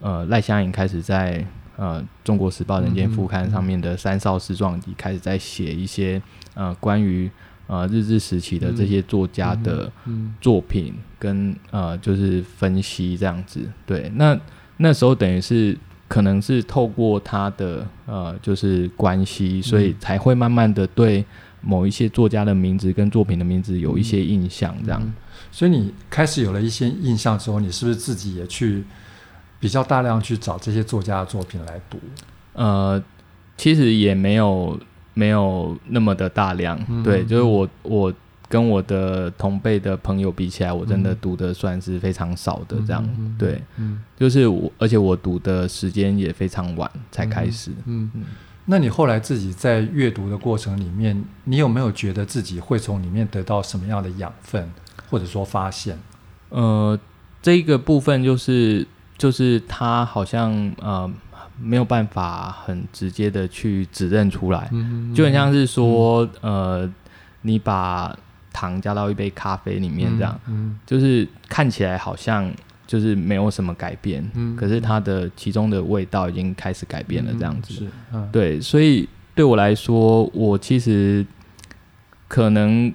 [0.00, 1.44] 呃赖香吟开始在。
[1.76, 6.22] 呃，《中国时报》人间副刊上面的三少师传记开始在写一些
[6.54, 7.28] 呃关于
[7.66, 9.90] 呃日治时期的这些作家的
[10.40, 13.68] 作品跟呃就是分析这样子。
[13.84, 14.38] 对，那
[14.76, 15.76] 那时候等于是
[16.08, 21.24] 可能是透过他的呃就是关系，所以才会慢慢的对
[21.60, 24.74] 某一些作家的名字跟作品的名字有一些印象。
[24.84, 25.14] 这样，
[25.50, 28.84] 所以你开始有了一些印象之后，你是不是自己也去？
[29.60, 31.98] 比较大量去找这些作家的作品来读，
[32.52, 33.02] 呃，
[33.56, 34.78] 其实也没有
[35.14, 38.12] 没有那么的大量，嗯、对，就是我我
[38.54, 48.22] 跟我的同辈的朋友比起来，我真的读的算是非常少的这样，嗯、对，嗯，就是我，而且我读的时间也非常晚才开始，嗯，嗯，
[48.66, 54.70] 那你后来自己在阅读的过程里面，你有没有觉得自己会从里面得到什么样的养分，
[55.10, 55.98] 或者说发现？
[56.50, 56.96] 呃，
[57.42, 58.86] 这个部分就是。
[59.16, 60.50] 就是他好像
[60.82, 61.08] 呃
[61.56, 66.94] 没有办法很直接的去指认出来，嗯嗯、就很像是说、嗯、呃
[67.42, 68.14] 你把
[68.54, 70.40] 糖加到一杯咖啡里面这样，
[70.86, 72.50] 就是看起来好像
[72.86, 77.86] 就是没有什么改变，嗯、可是它的其中的味道已经开始改变了这样子，
[78.32, 81.26] 对，所以对我来说，我其实
[82.28, 82.90] 可能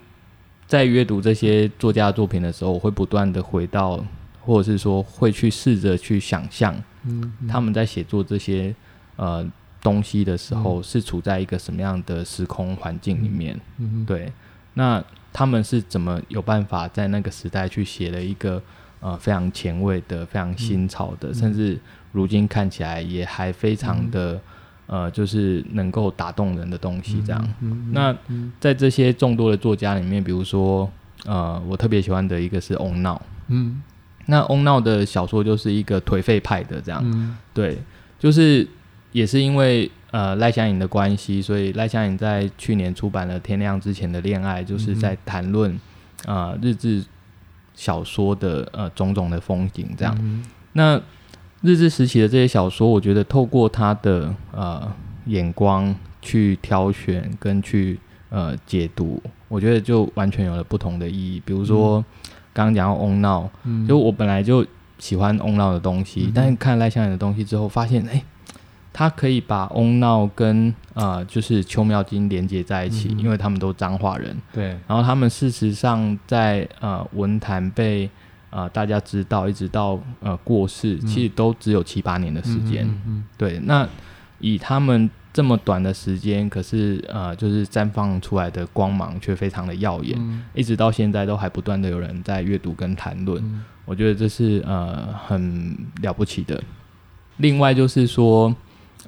[0.66, 4.04] 在阅读这些作家的作品的时候，我会不断的回到。
[4.42, 8.74] 或者是说会去试着去想象，嗯，他们在写作这些
[9.16, 9.46] 呃
[9.80, 13.60] 东西的时候，是处在一个什么样的时空环境里面？
[13.78, 14.32] 嗯，对。
[14.74, 18.62] 那他们是怎么有办法在那个时代去写了一个
[19.00, 21.80] 呃非常前卫的、非常新潮的，甚至
[22.12, 24.40] 如今看起来也还非常的
[24.88, 27.22] 呃，就是能够打动人的东西？
[27.26, 27.54] 这样。
[27.92, 28.16] 那
[28.60, 30.90] 在这些众多的作家里面，比如说
[31.26, 33.82] 呃，我特别喜欢的一个是翁闹，嗯。
[34.26, 37.80] 那翁闹的小说就是一个颓废派的这样，嗯、对，
[38.20, 38.68] 就是
[39.12, 45.80] 也是因为呃赖香盈的关系，所以赖香盈在去年出版了《天亮之前的恋爱》，就是在谈论
[46.26, 47.04] 啊日志
[47.74, 50.16] 小说的呃种种的风景这样。
[50.22, 51.02] 嗯、那
[51.62, 54.92] 日志时期的这些小说，我觉得透过他的呃
[55.26, 61.42] 眼光去挑选跟去呃解读，我觉得就完全有了不同的意义。
[61.44, 62.04] 比如说
[62.54, 64.66] 刚刚讲到翁闹，嗯、就我本来就
[65.00, 68.14] 喜欢翁闹的东西，嗯、但是看赖香盈的东西之后，发现哎。
[68.14, 68.24] 欸
[68.92, 74.36] 他可以把翁闹跟呃，就是邱妙金连接在一起，嗯、因为他们都彰化人。
[74.52, 74.78] 对。
[74.88, 78.10] 然后他们事实上在呃文坛被
[78.50, 82.90] 呃大家知道，一直到呃过世，嗯、其实都只有七八年的时间。
[83.38, 83.60] 对。
[83.64, 83.88] 那
[84.40, 93.42] 以他们这么短的时间，可是呃就是绽放出来的光芒却非常的耀眼，嗯、一直到现在都还不断的有人在阅读跟谈论。
[93.42, 96.62] 嗯、我觉得这是呃很了不起的。
[97.38, 98.54] 另外就是说。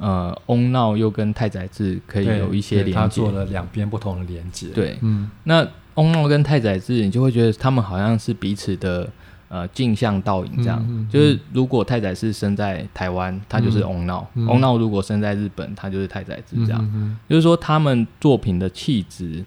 [0.02, 4.70] 呃，翁闹又跟太宰治可以有一些连接，他做了两边不同的连接。
[4.74, 9.08] 对，嗯，那翁闹跟太宰治，你就会觉得他们好像是彼此的
[9.48, 10.80] 呃镜像倒影这样。
[10.90, 16.82] 嗯嗯嗯、就是如果太宰治生在台湾，他就是翁闹；翁闹、嗯、如果生在日本，他就是太宰治这样。
[16.82, 19.46] 嗯嗯嗯、就是说，他们作品的气质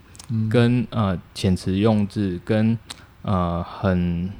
[0.48, 2.78] 跟呃遣词用字跟
[3.22, 4.30] 呃很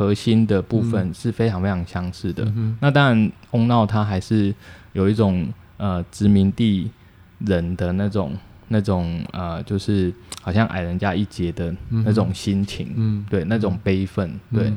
[0.00, 2.50] 核心的部分是非常非常相似的。
[2.80, 4.54] 那当然，翁闹他还是。
[4.92, 5.46] 有一种
[5.76, 6.90] 呃殖民地
[7.38, 8.36] 人的那种
[8.66, 14.72] 那种呃，就是好像矮人家一截的那种心情，嗯，对，那种悲愤，嗯、对。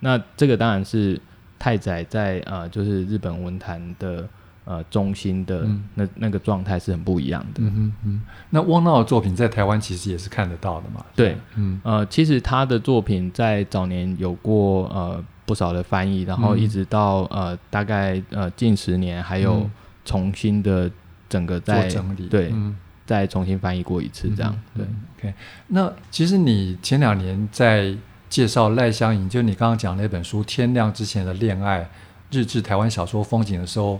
[0.00, 1.20] 那这个当然是
[1.58, 4.26] 太宰在呃，就是日本文坛的
[4.68, 7.62] 呃中心的那那个状态是很不一样的。
[7.62, 11.02] 嗯嗯，嗯那汪闹的作品在台湾其实也是看得到的嘛？
[11.16, 15.24] 对，嗯呃，其实他的作品在早年有过呃。
[15.48, 19.66] 不少的翻译，然后一直到、嗯、呃大概呃近十年，还有
[20.04, 20.90] 重新的
[21.26, 24.54] 整个再整理，对，嗯、再重新翻译过一次这样。
[24.76, 25.34] 对、嗯、，OK。
[25.68, 27.96] 那其实你前两年在
[28.28, 31.88] 介绍赖香吟，就你刚刚讲那本书《天亮之前的恋爱：
[32.30, 33.98] 日志台湾小说风景》的时候，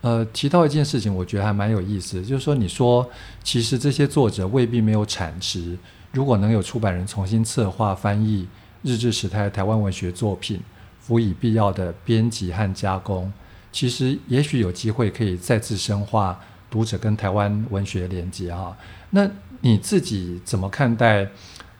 [0.00, 3.08] 呃，提到一件事情，我觉得还蛮有意思，就是说你说
[3.42, 5.76] 其实这些作者未必没有产值，
[6.12, 8.46] 如果能有出版人重新策划翻译
[8.82, 10.60] 日治时代台湾文学作品。
[11.02, 13.32] 辅以必要的编辑和加工，
[13.72, 16.38] 其实也许有机会可以再次深化
[16.70, 18.76] 读者跟台湾文学连接哈。
[19.08, 19.28] 那
[19.62, 21.26] 你自己怎么看待？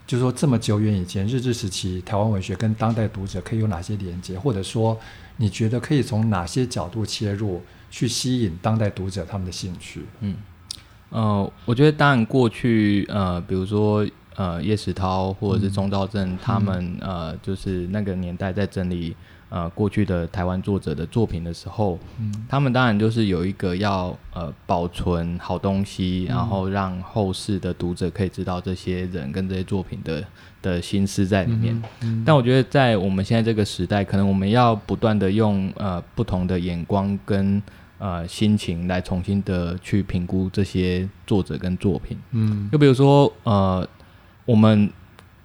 [0.07, 4.37] 就是说这么久远以前日治时期台湾文学跟当代读者可以有哪些连接？
[4.37, 4.99] 或者说
[5.37, 7.61] 你觉得可以从哪些角度切入
[7.91, 10.05] 去吸引当代读者他们的兴趣？
[10.21, 10.35] 嗯，
[11.11, 14.07] 呃，我觉得当然过去呃，比如说。
[14.37, 19.13] 呃，叶石涛或者是钟肇政，他们、嗯、呃，就是那个年代在整理
[19.49, 30.23] 呃过去的台湾作者的作品的时候，嗯、他们当然就是有一个要呃保存好东西，嗯、然后让后世的读者可以知道这些人跟这些作品的
[30.61, 31.75] 的心思在里面。
[31.99, 37.61] 嗯嗯、但我觉得在我们现在这个时代，可能我们要不断的用呃不同的眼光跟
[38.01, 42.17] 呃心情来重新的去评估这些作者跟作品。
[42.31, 43.87] 嗯，就比如说呃。
[44.43, 44.91] 我们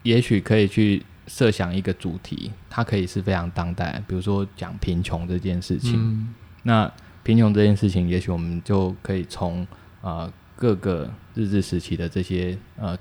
[0.03, 5.93] 也许可以去设想一个主题，它可以是非常当代，比如说讲贫穷这件事情。
[5.95, 6.91] 嗯、那
[7.23, 9.65] 贫穷这件事情，也许我们就可以从
[10.01, 12.99] 呃各个日治时期的这些呃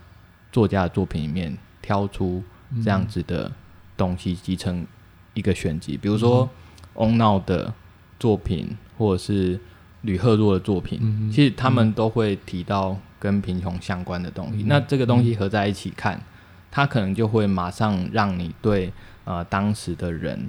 [0.51, 2.43] 作家的作品里面挑出
[2.83, 3.49] 这样子的
[3.95, 4.85] 东西，集成
[5.33, 5.97] 一个选集。
[5.97, 6.47] 比如说
[6.95, 7.73] 翁闹的
[8.19, 9.59] 作品，或者是
[10.01, 12.97] 吕赫若的作品，嗯、其实他们都会提到。
[13.17, 16.21] 跟贫穷相关的东西，嗯、那这个东西合在一起看，嗯、
[16.69, 18.93] 它可能就会马上让你对
[19.23, 20.47] 呃当时的人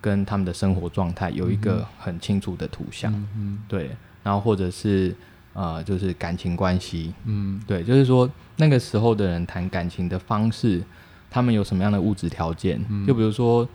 [0.00, 3.90] 跟他们的生活状态有一个很清楚的图像，嗯嗯、对，
[4.22, 5.14] 然后或者是
[5.52, 10.82] 呃就是感情关系，嗯，对，就是说那个时候的人谈感情的方式，
[11.28, 12.82] 他们有什么样的物质条件？
[12.88, 13.68] 嗯、就比如说，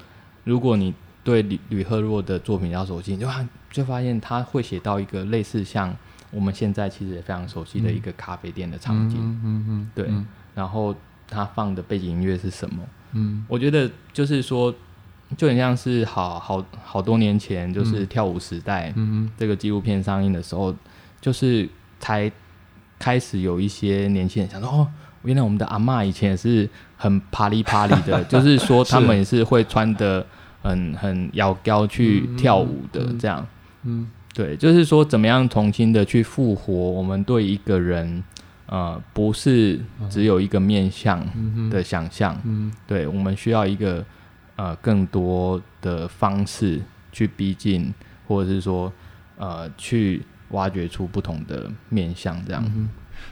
[0.45, 0.91] 如果你
[1.26, 3.28] 对吕吕赫若的作品要熟悉，就
[3.69, 5.93] 就发现他会写到一个类似像。
[6.32, 10.09] 我们现在其实也非常熟悉的一个咖啡店的场景，嗯嗯嗯，对。
[10.53, 10.93] 然后
[11.30, 12.84] 他放的背景音乐是什么？
[13.13, 14.73] 嗯，我觉得就是说，
[15.38, 20.76] 就很像是好好好多年前，就是跳舞时代，嗯，这个纪录片上映的时候，
[21.21, 21.69] 就是
[22.01, 22.30] 才
[22.99, 24.88] 开始有一些年轻人想说，哦，
[25.23, 26.67] 原来我们的阿嬷以前也是
[26.97, 30.26] 很啪里啪里的， 就是说他们也是会穿的
[30.66, 33.45] 很很要高去跳舞的这样，
[33.84, 34.07] 嗯。
[34.34, 38.22] 对，就是说，怎么样重新的去复活我们对一个人，
[38.66, 41.26] 呃，不是只有一个面相
[41.70, 42.38] 的想象。
[42.43, 44.03] 嗯，对，我们需要一个
[44.57, 46.82] 呃更多的方式
[47.13, 47.93] 去逼近，
[48.28, 48.91] 或者是说
[49.38, 52.61] 呃去挖掘出不同的面相，这样。
[52.76, 52.89] 嗯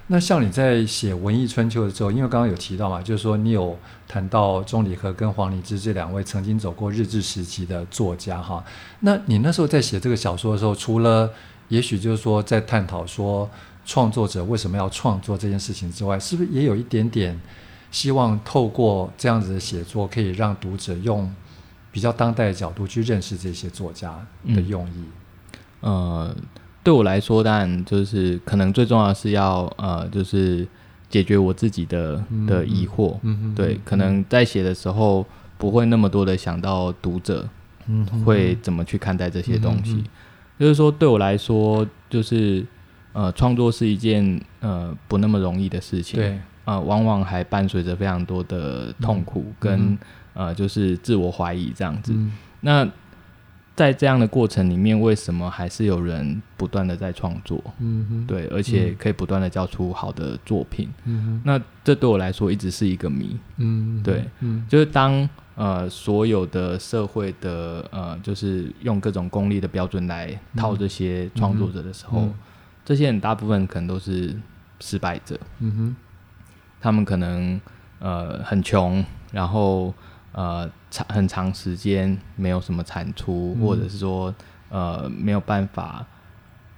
[0.07, 3.77] 那像你在写《文艺春秋》的时候，因为刚刚有提到嘛，就是说你有
[4.07, 8.63] 谈到钟理和跟黄礼之这两位曾经走过日治时期的作家哈。
[8.99, 11.29] 那你那时候在写这个小说的时候，除了
[11.69, 13.49] 也许就是说在探讨说
[13.85, 17.39] 创作者为什么要创作这件事情之外，是不是也有一点点
[17.89, 21.33] 希望透过这样子的写作，可以让读者用
[21.91, 24.13] 比较当代的角度去认识这些作家
[24.47, 25.03] 的用意？
[25.81, 26.35] 嗯、呃，
[26.83, 30.67] 对我来说，当然就是可能最重要的是要呃，就是
[31.09, 33.15] 解决我自己的的疑惑。
[33.55, 35.25] 对，可能在写的时候
[35.57, 37.47] 不会那么多的想到读者
[38.25, 40.03] 会怎么去看待这些东西。
[40.59, 42.65] 就是说，对我来说，就是
[43.11, 46.19] 呃，创作是一件呃不那么容易的事情。
[46.19, 49.97] 对，呃，往往还伴随着非常多的痛苦跟、嗯、
[50.33, 52.13] 呃，就是自我怀疑这样子。
[52.15, 52.31] 嗯、
[52.61, 52.87] 那
[53.75, 57.61] 在这样的过程里面，为什么还是有人不断的在创作？
[57.79, 60.89] 嗯哼，对，而且可以不断的交出好的作品。
[61.05, 63.37] 嗯哼，那这对我来说一直是一个谜。
[63.57, 65.27] 嗯，对，嗯，就是当。
[65.55, 72.33] 呃，所有的社会的呃，就是用各种功利的标准来套这些创作者的时候，嗯嗯、
[72.83, 74.35] 这些人大部分可能都是
[74.79, 75.39] 失败者。
[75.59, 75.95] 嗯哼，
[76.81, 77.61] 他们可能
[77.99, 79.93] 呃很穷，然后
[80.33, 84.33] 呃长很长时间没有什么产出，嗯、或者是说
[84.69, 86.05] 呃没有办法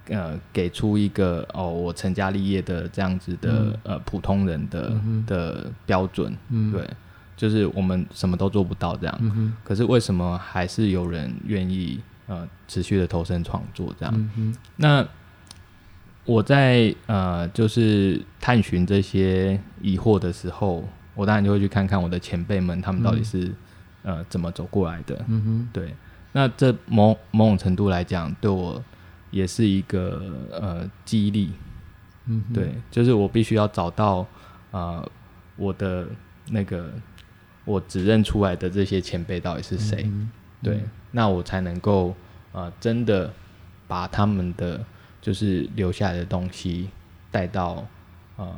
[0.08, 6.34] 呃给出一个哦我成家立业的这样子的、嗯、呃普通人的、嗯、的标准。
[6.50, 6.88] 嗯，对。
[7.36, 14.30] 就是我们什么都做不到这样，嗯、可是为什么还是有人愿意呃持续的投身创作这样？
[14.38, 15.06] 嗯、那
[16.24, 23.46] 我在呃就是探寻这些疑惑的时候，我当然就会去看看我的前辈们他们到底是、
[24.04, 25.16] 嗯、呃怎么走过来的。
[25.26, 25.92] 嗯哼对，
[26.30, 28.80] 那这某某种程度来讲，对我
[29.32, 31.50] 也是一个呃激励。
[32.54, 34.24] 对，就是我必须要找到
[34.70, 35.10] 呃
[35.56, 36.06] 我的
[36.50, 36.88] 那个。
[37.68, 40.04] 我指认出来的这些前辈到底是谁？
[40.04, 40.30] 嗯、
[40.62, 42.14] 对，嗯、那我才能够
[42.52, 43.28] 呃真的
[43.88, 44.84] 把他们的
[45.20, 46.88] 就是留下来的东西
[47.28, 47.84] 带到
[48.36, 48.54] 呃，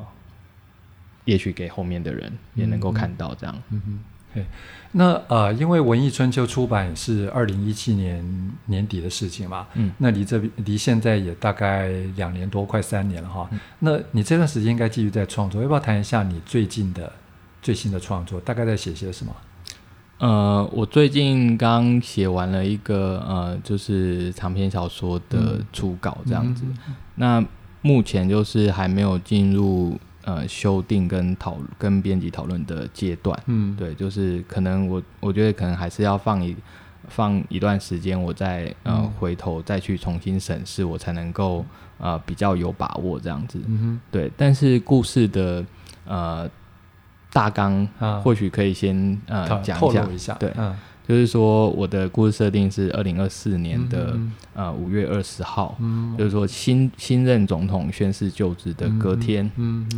[1.29, 3.55] 也许给后面的人也能够看到这样。
[3.71, 3.99] 嗯哼，
[4.33, 4.47] 对。
[4.93, 8.25] 那呃，因为文艺春秋出版是二零一七年
[8.65, 13.47] 年底的事情嘛，嗯，那离这离现在也大概两年多，快三年了哈。
[13.53, 17.13] 嗯、那你这段时间应该继续在创作，要不要谈一下你最近的？
[17.61, 19.37] 最新的创作大概在写些什么？
[20.19, 26.63] 呃，我最近刚写完了一个呃，就是长篇小说的初稿，这样子。
[26.65, 27.45] 嗯嗯、那
[27.83, 29.99] 目前就是还没有进入
[30.29, 33.43] 呃修订跟讨跟编辑讨论的阶段。
[33.47, 36.55] 嗯，对，就是可能我我觉得可能还是要放一
[37.09, 41.65] 放一段时间，我再呃回头再去重新审视，我才能够
[41.97, 43.59] 呃比较有把握这样子。
[43.67, 44.31] 嗯哼，对。
[44.37, 45.65] 但是故事的
[46.05, 46.51] 呃。
[47.31, 47.87] 大纲
[48.25, 48.97] 或许可以先、
[49.29, 49.79] 啊、呃讲
[50.13, 50.75] 一下，对，嗯、
[51.09, 59.89] 就是说我的故事设定是二零二四年的、嗯、呃五月二十号，嗯、就是说新新任总统宣誓就职的隔天，嗯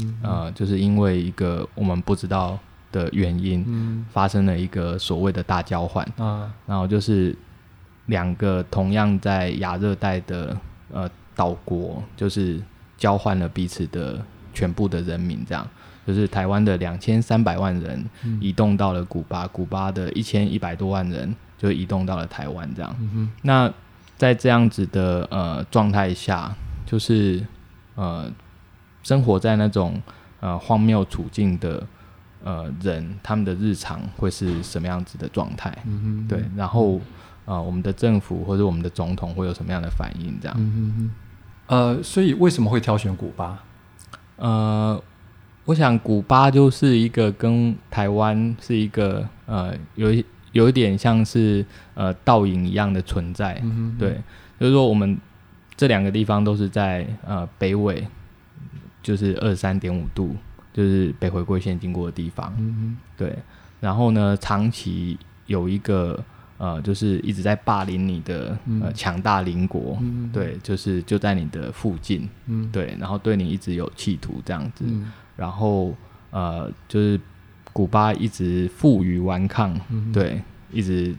[0.54, 2.56] 就是因为一个我们不知道
[2.92, 7.36] 的原因，嗯、发生了一个所谓的大交换，啊、然后就是
[8.06, 10.56] 两个同样在亚热带的
[10.92, 12.62] 呃岛国，就是
[12.96, 15.66] 交换了彼此的全部的人民，这样。
[16.12, 18.04] 就是台湾的两千三百万人
[18.40, 22.96] 移动到了古巴，嗯、古巴的一千一百多万人就移动到了台湾，这样。
[22.98, 23.72] 嗯、那
[24.16, 26.52] 在这样子的呃状态下，
[26.84, 27.46] 就是
[27.94, 28.28] 呃
[29.04, 30.02] 生活在那种
[30.40, 31.86] 呃荒谬处境的
[32.42, 35.72] 呃人，他们的日常会是什么样子的状态？
[36.28, 37.00] 对，然后
[37.44, 40.36] 呃我们的政府或者我们的总统会有什么样的反应？
[40.42, 41.10] 这样。
[41.68, 43.62] 呃，所以为什么会挑选古巴？
[44.38, 45.00] 呃。
[45.70, 51.64] 我想，古巴就是一个跟台湾是一个呃，有一有一点像是
[51.94, 53.52] 呃倒影一样的存在。
[53.62, 54.20] 嗯、哼哼对，
[54.58, 55.16] 就是说我们
[55.76, 58.04] 这两个地方都是在呃北纬，
[59.00, 60.34] 就是二十三点五度，
[60.72, 62.52] 就是北回归线经过的地方。
[62.58, 63.38] 嗯、对，
[63.78, 65.16] 然后呢，长期
[65.46, 66.20] 有一个
[66.58, 69.96] 呃，就是一直在霸凌你的呃强大邻国。
[70.00, 72.28] 嗯、对，就是就在你的附近。
[72.46, 74.84] 嗯、对，然后对你一直有企图这样子。
[75.40, 75.94] 嗯然后，
[76.30, 77.18] 呃，就是
[77.72, 80.38] 古巴一直负隅顽抗，嗯、对，
[80.70, 81.16] 一直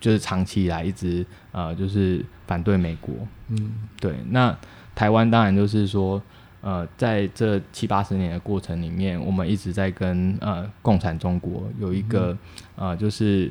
[0.00, 3.14] 就是长期以来一直呃，就是反对美国，
[3.46, 4.12] 嗯，对。
[4.30, 4.52] 那
[4.92, 6.20] 台湾当然就是说，
[6.62, 12.36] 呃，在这七八十年的过程里面，我们一直在跟呃共产中国有一个、
[12.74, 13.48] 嗯、呃，就是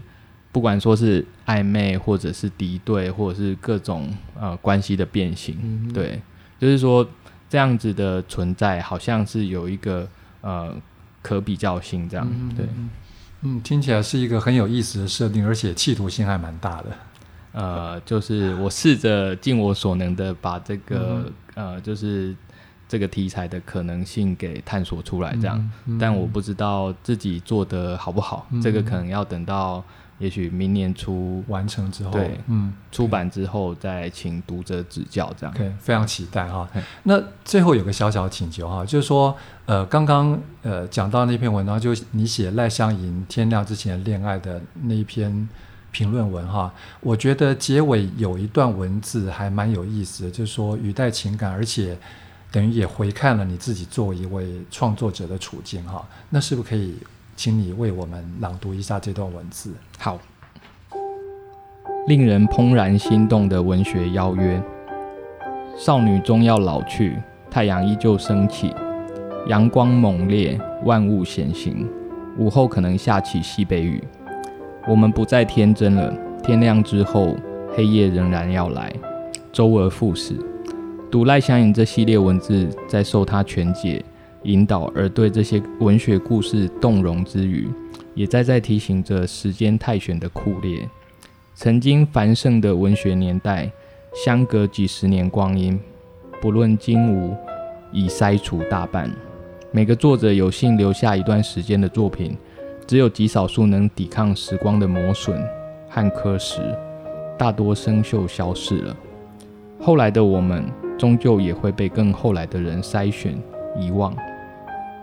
[0.52, 6.22] 不管说是暧昧，或者是敌对，或者是各种呃关系的变形，嗯、对，
[6.60, 7.08] 就是说。
[7.50, 10.08] 这样子的存在，好像是有一个
[10.42, 10.74] 呃
[11.22, 12.66] 可比较性，这样、嗯、对，
[13.42, 16.86] 嗯，听起来是一个很有意思的设定，而且企图性还蛮大的。
[17.52, 21.26] 呃，就是我试着尽我所能的把这个、
[21.56, 22.36] 嗯、呃，就是
[22.88, 25.58] 这个题材的可能性给探索出来，这样。
[25.58, 29.84] 嗯嗯、但我不知道自己做的好不好，嗯、这个可能要等到。
[30.20, 35.56] 也许明年初完成之后，对，嗯，出版之后再请读者指教，这样。
[35.56, 36.70] 对，非常期待哈。
[37.04, 45.48] 那最后有个小小的请求哈，就是说，呃，刚刚呃讲到那篇文章，就你写赖香吟天亮之前恋爱的那一篇
[45.92, 51.98] 评论文哈，我觉得结尾有一段文字还蛮有意思的，就是说语带情感，而且
[52.52, 56.06] 等于也回看了你自己作为一位创作者的处境哈。
[56.30, 56.96] 那是不是可以？
[57.40, 59.74] 请你为我们朗读一下这段文字。
[59.98, 60.20] 好，
[62.06, 64.62] 令人怦然心动的文学邀约。
[65.78, 67.18] 少女终要老去，
[67.50, 68.76] 太阳依旧升起，
[69.48, 71.90] 阳光猛烈，万物显形。
[72.38, 74.04] 午后可能下起西北雨。
[74.86, 76.14] 我们不再天真了。
[76.44, 77.38] 天亮之后，
[77.74, 78.94] 黑夜仍然要来，
[79.54, 80.38] 周而复始。
[81.10, 84.04] 读赖香吟这系列文字，在受他全解。
[84.44, 87.68] 引导而对这些文学故事动容之余，
[88.14, 90.88] 也在在提醒着时间泰选的酷烈。
[91.56, 93.70] 曾经繁盛的文学年代，
[94.14, 95.78] 相隔几十年光阴，
[96.42, 97.36] 不论今吾
[97.92, 99.12] 已筛除大半。
[99.72, 102.38] 每个作者有幸留下一段时间的作品，
[102.88, 105.38] 只有极少数能抵抗时光的磨损
[105.90, 106.62] 和刻蚀，
[107.38, 108.96] 大多生锈消逝了。
[109.82, 110.66] 后来的我们，
[110.98, 113.38] 终究也会被更后来的人筛选
[113.78, 114.16] 遗忘。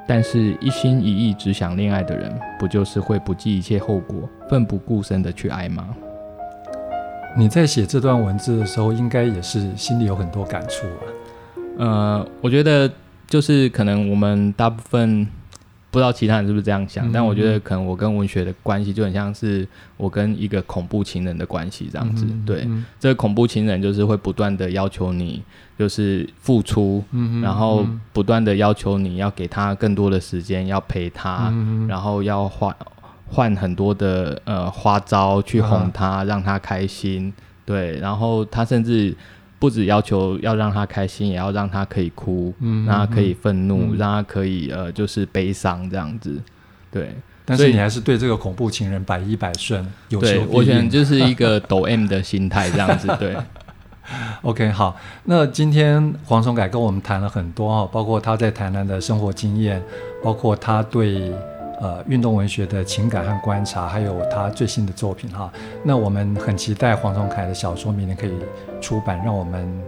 [0.06, 5.88] 但是，一心一意只想恋爱的人，不就是会不计一切后果、奋不顾身的去爱吗？
[7.36, 11.02] 你在写这段文字的时候，应该也是心里有很多感触啊。
[11.78, 12.90] 呃，我觉得
[13.26, 15.26] 就是可能我们大部分。
[15.96, 19.66] 不知道其他人是不是这样想，嗯、但我觉得可能我跟文学的关系就很像是
[19.96, 22.26] 我跟一个恐怖情人的关系这样子。
[22.28, 25.42] 嗯、对，嗯、这个恐怖情人就是会不断的要求你
[25.78, 32.76] 就是付出，嗯、然后不断的要求你要给他更多的时间，要陪他，嗯、然后要换
[33.26, 37.32] 换很多的呃花招去哄他，嗯、让他开心。
[37.64, 39.16] 对，然后他甚至。
[39.58, 46.40] 不只要求要让他开心，也要让他可以哭，嗯、让他可以愤怒，嗯、让他可以呃，就是悲伤这样子。
[46.90, 50.46] 对，但是你还是对这个恐怖情人百依百顺，有求必应。
[50.46, 53.08] 对，我觉得就是一个抖 M 的心态这样子。
[53.18, 53.36] 对，
[54.42, 54.96] OK，好。
[55.24, 59.82] 那今天黄崇凯跟我们谈了很多啊，包括他在台南的生活经验，
[60.22, 61.32] 包括他对。
[61.80, 65.52] 呃，运动文学的情感和观察，还有他最新的作品哈。
[65.82, 68.32] 那我们很期待黄崇凯的小说明年可以
[68.80, 69.82] 出版，让我们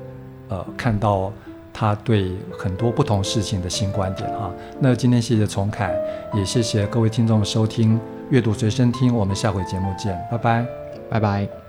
[0.49, 1.32] 呃看到
[1.72, 4.51] 他对很多不同事情的新观点哈。
[4.80, 5.95] 那今天谢谢崇凯，
[6.34, 7.99] 也谢谢各位听众的收听
[8.30, 10.66] 阅读随身听，我们下回节目见，拜拜，
[11.09, 11.68] 拜拜。